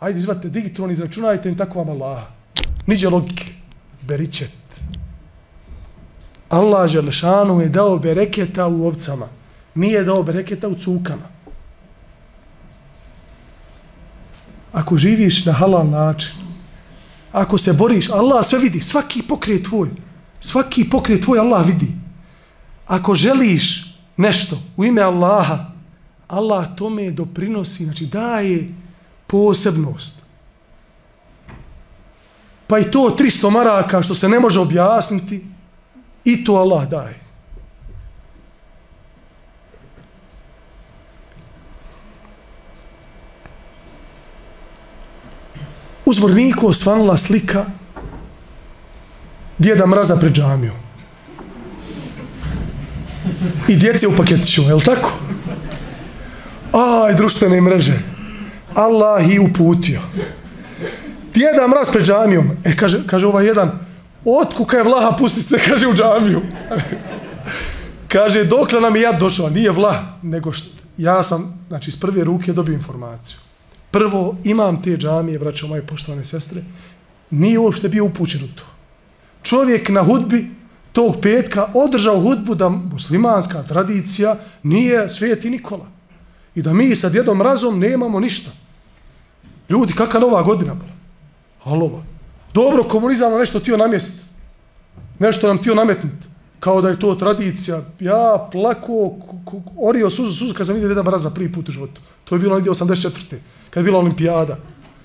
[0.00, 2.22] Ajde, izvate digitron, izračunajte im tako vam Allah.
[2.86, 3.44] Niđe logike.
[4.02, 4.80] Beričet.
[6.48, 9.28] Allah Želešanu je dao bereketa u ovcama.
[9.74, 11.28] Nije dao bereketa u cukama.
[14.72, 16.32] Ako živiš na halal način,
[17.32, 19.88] ako se boriš, Allah sve vidi, svaki pokret tvoj,
[20.40, 21.92] svaki pokret tvoj Allah vidi.
[22.86, 25.66] Ako želiš nešto u ime Allaha,
[26.28, 28.68] Allah tome doprinosi, znači daje
[29.26, 30.22] posebnost.
[32.66, 35.44] Pa i to 300 maraka što se ne može objasniti,
[36.24, 37.20] i to Allah daje.
[46.04, 47.64] Uzvorniku osvanula slika
[49.60, 50.72] djeda mraza pred džamiju.
[53.68, 55.12] I djece u paketiću, je li tako?
[56.72, 57.98] Aj, društvene mreže.
[58.74, 60.00] Allah i uputio.
[61.34, 62.50] Djeda mraz pred džamijom.
[62.64, 63.78] E, kaže, kaže ovaj jedan,
[64.24, 66.40] otkuka je vlaha, pusti se, kaže, u džamiju.
[68.08, 72.24] kaže, dokle nam je jad došao, nije vlah, nego št, ja sam, znači, iz prve
[72.24, 73.38] ruke dobio informaciju.
[73.90, 76.62] Prvo, imam te džamije, braćo moje poštovane sestre,
[77.30, 78.64] nije uopšte bio upućen u to.
[79.42, 80.50] Čovjek na hudbi
[80.92, 85.86] tog petka održao hudbu da muslimanska tradicija nije sveti Nikola.
[86.54, 88.50] I da mi sa djedom razom nemamo ništa.
[89.68, 90.90] Ljudi, kakva nova godina bila?
[91.62, 92.02] Halo,
[92.54, 94.24] dobro komunizam nešto tio namjestiti.
[95.18, 96.30] Nešto nam tio nametnut.
[96.60, 97.80] Kao da je to tradicija.
[98.00, 99.16] Ja plako,
[99.78, 102.00] orio suzu, suzu, kad sam vidio djeda mraza prvi put u životu.
[102.24, 103.36] To je bilo negdje 84.
[103.70, 104.56] Kad je bila olimpijada.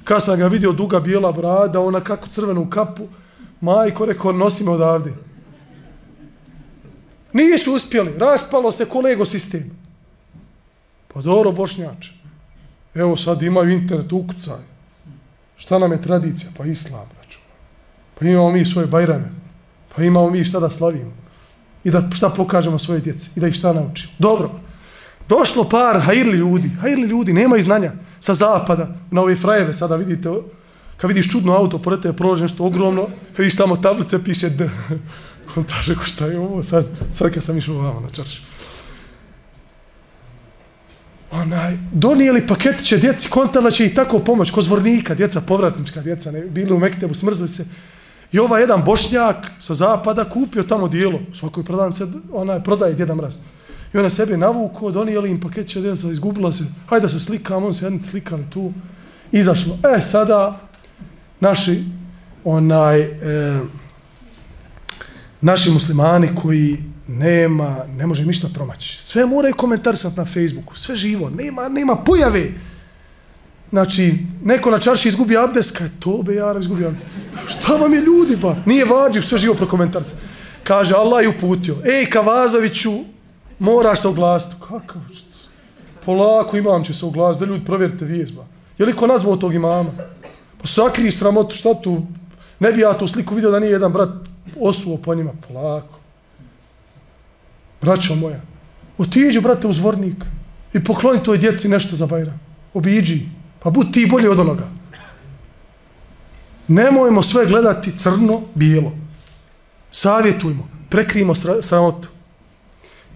[0.04, 3.08] Kad sam ga vidio duga bijela brada, ona kako crvenu kapu,
[3.66, 5.14] majko rekao, nosi me odavde.
[7.34, 9.72] Nisu uspjeli, raspalo se kolego sistem.
[11.14, 12.14] Pa dobro, bošnjače.
[12.96, 14.64] Evo sad imaju internet, ukucaj.
[15.58, 16.52] Šta nam je tradicija?
[16.58, 17.42] Pa islam, račun.
[18.20, 19.32] Pa imamo mi svoje bajrame.
[19.96, 21.12] Pa imamo mi šta da slavimo.
[21.84, 23.32] I da šta pokažemo svoje djeci.
[23.36, 24.14] I da ih šta naučimo.
[24.20, 24.52] Dobro.
[25.30, 26.70] Došlo par hajirli ljudi.
[26.82, 27.92] Hajirli ljudi, nema znanja.
[28.20, 30.30] Sa zapada, na ove frajeve, sada vidite,
[30.98, 34.50] kad vidiš čudno auto, pored te je prolaže nešto ogromno, kad vidiš tamo tablice, piše
[34.50, 34.70] D.
[35.54, 36.64] Kontaže, ko šta je ovo?
[36.64, 38.42] Sad, sad kad sam išao vama na čaršu
[41.42, 46.42] onaj, donijeli paketiće djeci, kontala će i tako pomoć, ko zvornika, djeca, povratnička djeca, ne,
[46.42, 47.66] bili u Mektebu, smrzli se.
[48.32, 53.38] I ovaj jedan bošnjak sa zapada kupio tamo dijelo, svakoj prodavnice, onaj, prodaje djeda mraz.
[53.94, 57.74] I ona sebe navuko, donijeli im paketiće djeca, izgubila se, hajde da se slikamo, on
[57.74, 58.74] se jedni slikali tu,
[59.32, 59.78] izašlo.
[59.98, 60.60] E, sada,
[61.46, 61.84] naši,
[62.44, 63.60] onaj, e,
[65.42, 68.98] naši muslimani koji nema, ne može ništa promaći.
[69.04, 72.46] Sve moraju komentarisati na Facebooku, sve živo, nema, nema pojave.
[73.70, 77.04] Znači, neko na čarši izgubi abdes, kaj e, to be jara izgubi abdes.
[77.48, 78.56] Šta vam je ljudi, ba?
[78.66, 80.22] Nije vađiv, sve živo prokomentarisati.
[80.64, 81.76] Kaže, Allah je uputio.
[81.86, 82.94] Ej, Kavazoviću,
[83.60, 84.56] moraš se oglasiti.
[84.68, 85.02] Kakav?
[86.06, 88.46] Polako imam će se oglasiti, da ljudi provjerite vijest, ba.
[88.78, 89.92] Je li ko nazvao tog imama?
[90.66, 92.02] Sakri sramotu, šta tu?
[92.60, 94.10] Ne bi ja tu sliku vidio da nije jedan brat
[94.60, 95.32] osuo po njima.
[95.48, 96.00] Polako.
[97.82, 98.42] Braćo moja,
[98.98, 100.16] otiđi, brate, u zvornik
[100.74, 102.40] i pokloni toj djeci nešto za Bajram.
[102.74, 103.22] Obiđi,
[103.60, 104.68] pa budi ti bolji od onoga.
[106.68, 108.92] Nemojmo sve gledati crno, bijelo.
[109.92, 112.08] Savjetujmo, prekrijmo sramotu.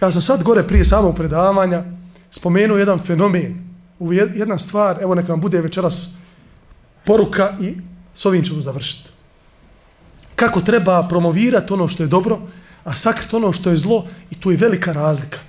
[0.01, 1.83] Ja sam sad gore prije samog predavanja
[2.31, 3.69] spomenuo jedan fenomen,
[3.99, 6.18] u jedna stvar, evo neka vam bude večeras
[7.05, 7.75] poruka i
[8.13, 9.09] s ovim ćemo završiti.
[10.35, 12.39] Kako treba promovirati ono što je dobro,
[12.83, 15.39] a sakriti ono što je zlo i tu je velika razlika.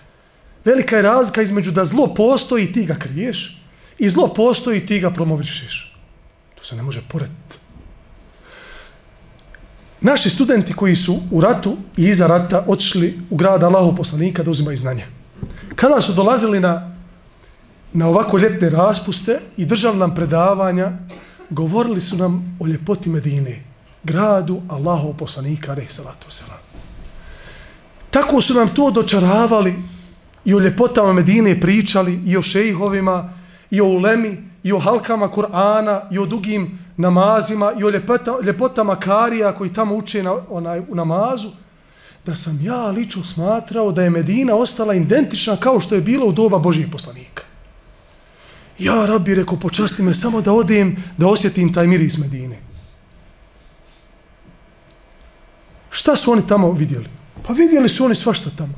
[0.64, 3.62] Velika je razlika između da zlo postoji i ti ga kriješ
[3.98, 5.96] i zlo postoji i ti ga promovišiš.
[6.54, 7.56] To se ne može porediti.
[10.00, 14.50] Naši studenti koji su u ratu i iza rata otišli u grad Allahu poslanika da
[14.50, 15.06] uzimaju znanje.
[15.76, 16.96] Kada su dolazili na,
[17.92, 20.92] na ovako ljetne raspuste i držali nam predavanja,
[21.50, 23.64] govorili su nam o ljepoti Medine,
[24.04, 26.60] gradu Allahov poslanika, alaihi salatu wasalam.
[28.10, 29.74] Tako su nam to dočaravali
[30.44, 33.32] i o ljepotama Medine pričali i o šejhovima
[33.70, 38.96] i o ulemi i o halkama Kur'ana i o dugim namazima i o ljepota, ljepotama
[38.96, 41.48] Karija koji tamo uče na, onaj, u namazu
[42.26, 46.32] da sam ja lično smatrao da je Medina ostala identična kao što je bilo u
[46.32, 47.49] doba Božih poslanika.
[48.80, 52.58] Ja, rabi, rekao, počasti me samo da odem da osjetim taj miris Medine.
[55.90, 57.06] Šta su oni tamo vidjeli?
[57.46, 58.72] Pa vidjeli su oni svašta tamo.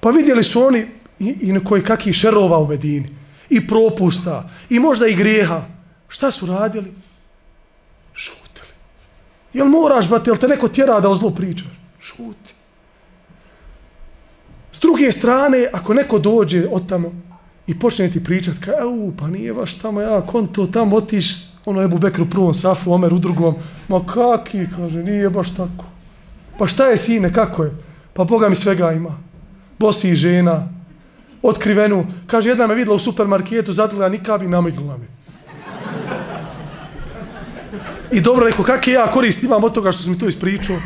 [0.00, 0.86] Pa vidjeli su oni
[1.18, 3.08] i, i koji kakih šerova u Medini.
[3.50, 4.50] I propusta.
[4.70, 5.62] I možda i grijeha.
[6.08, 6.92] Šta su radili?
[8.14, 8.72] Šutili.
[9.52, 11.68] Jel moraš, brate, jel te neko tjera da o zlu pričaš?
[12.00, 12.54] Šuti.
[14.72, 17.31] S druge strane, ako neko dođe od tamo
[17.66, 21.26] i počne ti pričat, ka, u, pa nije baš tamo, ja, konto, tamo otiš,
[21.64, 23.54] ono Ebu Bubekr u prvom safu, Omer u drugom,
[23.88, 25.84] ma kaki, kaže, nije baš tako.
[26.58, 27.70] Pa šta je sine, kako je?
[28.12, 29.18] Pa Boga mi svega ima.
[29.78, 30.68] Bosi žena,
[31.42, 32.06] otkrivenu.
[32.26, 35.06] Kaže, jedna me videla u supermarketu, zadila nikab i namiglila mi.
[38.12, 40.76] I dobro rekao, kak je ja korist imam od toga što sam mi to ispričao?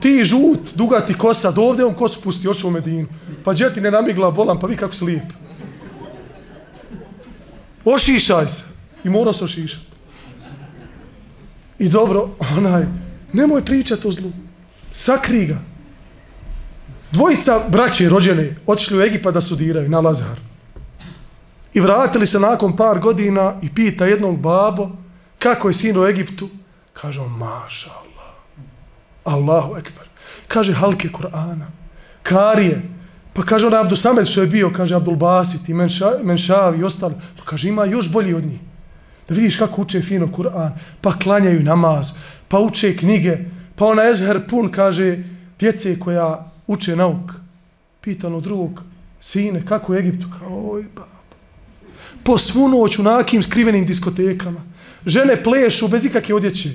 [0.00, 3.06] Ti žut, duga ti kosa, do ovdje on kosu pusti, ošao u Medinu.
[3.44, 5.24] Pa džeti ne namigla, bolam, pa vi kako si lijep.
[7.84, 8.64] Ošišaj se.
[9.04, 9.86] I mora se ošišati.
[11.78, 12.84] I dobro, onaj,
[13.32, 14.32] nemoj pričati o zlu.
[14.92, 15.58] Sakri ga.
[17.12, 20.40] Dvojica braće rođene otišli u Egipa da sudiraju na Lazar.
[21.74, 24.90] I vratili se nakon par godina i pita jednog babo
[25.38, 26.48] kako je sin u Egiptu.
[26.92, 28.34] Kaže on, maša Allah.
[29.24, 30.08] Allahu ekber.
[30.48, 31.66] Kaže halke Kur'ana.
[32.22, 32.82] Karije.
[33.32, 36.84] Pa kaže on Abdu Samed što je bio, kaže Abdul Basit i Menša, Menšavi i
[36.84, 37.14] ostali.
[37.38, 38.60] Pa kaže ima još bolji od njih.
[39.28, 40.70] Da vidiš kako uče fino Kur'an.
[41.00, 42.18] Pa klanjaju namaz.
[42.48, 43.38] Pa uče knjige.
[43.76, 45.18] Pa ona Ezher pun kaže
[45.58, 47.32] djece koja uče nauk.
[48.00, 48.82] Pitano drugog,
[49.20, 50.26] sine, kako u Egiptu?
[50.38, 51.20] Kao, oj, baba.
[52.22, 54.60] Po svu noć u nakim skrivenim diskotekama.
[55.06, 56.70] Žene plešu bez ikakve odjeće.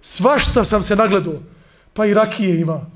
[0.00, 1.40] Svašta sam se nagledao.
[1.94, 2.86] Pa i rakije ima.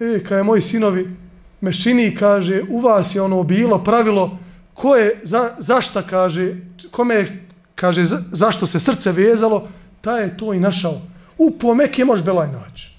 [0.00, 1.16] E, kada je moji sinovi
[1.60, 4.38] mešini, kaže, u vas je ono bilo pravilo
[4.74, 6.56] ko je, za, zašta, kaže,
[6.90, 7.26] kome
[7.74, 9.68] kaže, za, zašto se srce vezalo,
[10.00, 11.00] ta je to i našao
[11.38, 12.90] u pomeke možeš belaj naći.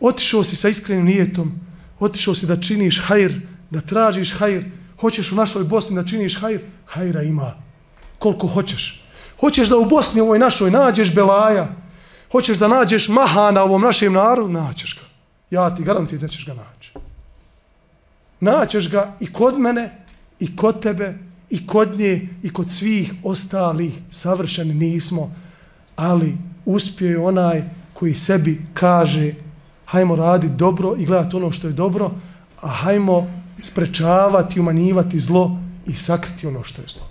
[0.00, 1.52] Otišao si sa iskrenim nijetom,
[2.00, 3.32] otišao si da činiš hajr,
[3.70, 4.64] da tražiš hajr,
[5.00, 7.54] hoćeš u našoj Bosni da činiš hajr, hajra ima.
[8.18, 9.04] koliko hoćeš.
[9.40, 11.68] Hoćeš da u Bosni ovoj našoj nađeš Belaja,
[12.32, 15.09] hoćeš da nađeš Maha na ovom našem narodu, naćeš ga.
[15.50, 16.92] Ja ti garantujem da ćeš ga naći.
[18.40, 20.04] Naćeš ga i kod mene,
[20.40, 21.14] i kod tebe,
[21.50, 23.92] i kod nje, i kod svih ostalih.
[24.10, 25.34] Savršeni nismo,
[25.96, 27.62] ali uspio je onaj
[27.94, 29.34] koji sebi kaže
[29.84, 32.10] hajmo raditi dobro i gledati ono što je dobro,
[32.60, 37.06] a hajmo sprečavati, umanjivati zlo i sakriti ono što je zlo.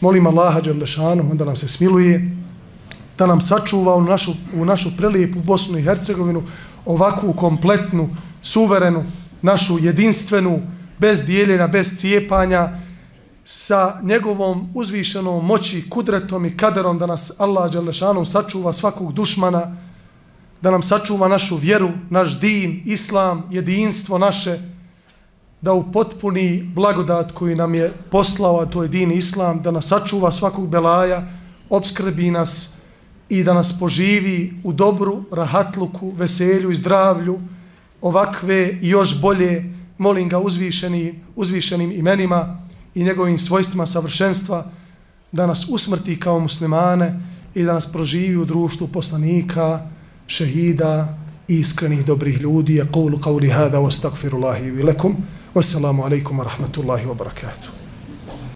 [0.00, 2.36] Molim Allaha Đerlešanu, da nam se smiluje,
[3.18, 6.42] da nam sačuva u našu, u našu prelijepu Bosnu i Hercegovinu
[6.90, 8.08] ovakvu kompletnu,
[8.42, 9.04] suverenu,
[9.42, 10.60] našu jedinstvenu,
[10.98, 12.68] bez dijeljena, bez cijepanja,
[13.44, 19.76] sa njegovom uzvišenom moći, kudretom i kaderom da nas Allah Đalešanom sačuva svakog dušmana,
[20.60, 24.58] da nam sačuva našu vjeru, naš din, islam, jedinstvo naše,
[25.60, 25.84] da u
[26.74, 31.26] blagodat koji nam je poslao, a to je din islam, da nas sačuva svakog belaja,
[31.68, 32.79] obskrbi nas
[33.30, 37.40] i da nas poživi u dobru, rahatluku, veselju i zdravlju,
[38.00, 39.64] ovakve i još bolje,
[39.98, 42.58] molim ga uzvišeni, uzvišenim imenima
[42.94, 44.66] i njegovim svojstvima savršenstva,
[45.32, 47.20] da nas usmrti kao muslimane
[47.54, 49.86] i da nas proživi u društvu poslanika,
[50.26, 51.18] šehida
[51.48, 52.74] i iskrenih dobrih ljudi.
[52.74, 54.82] Ja qavlu qavli hada wa stakfirullahi vi.
[55.54, 57.79] Wassalamu alaikum wa rahmatullahi wa barakatuh.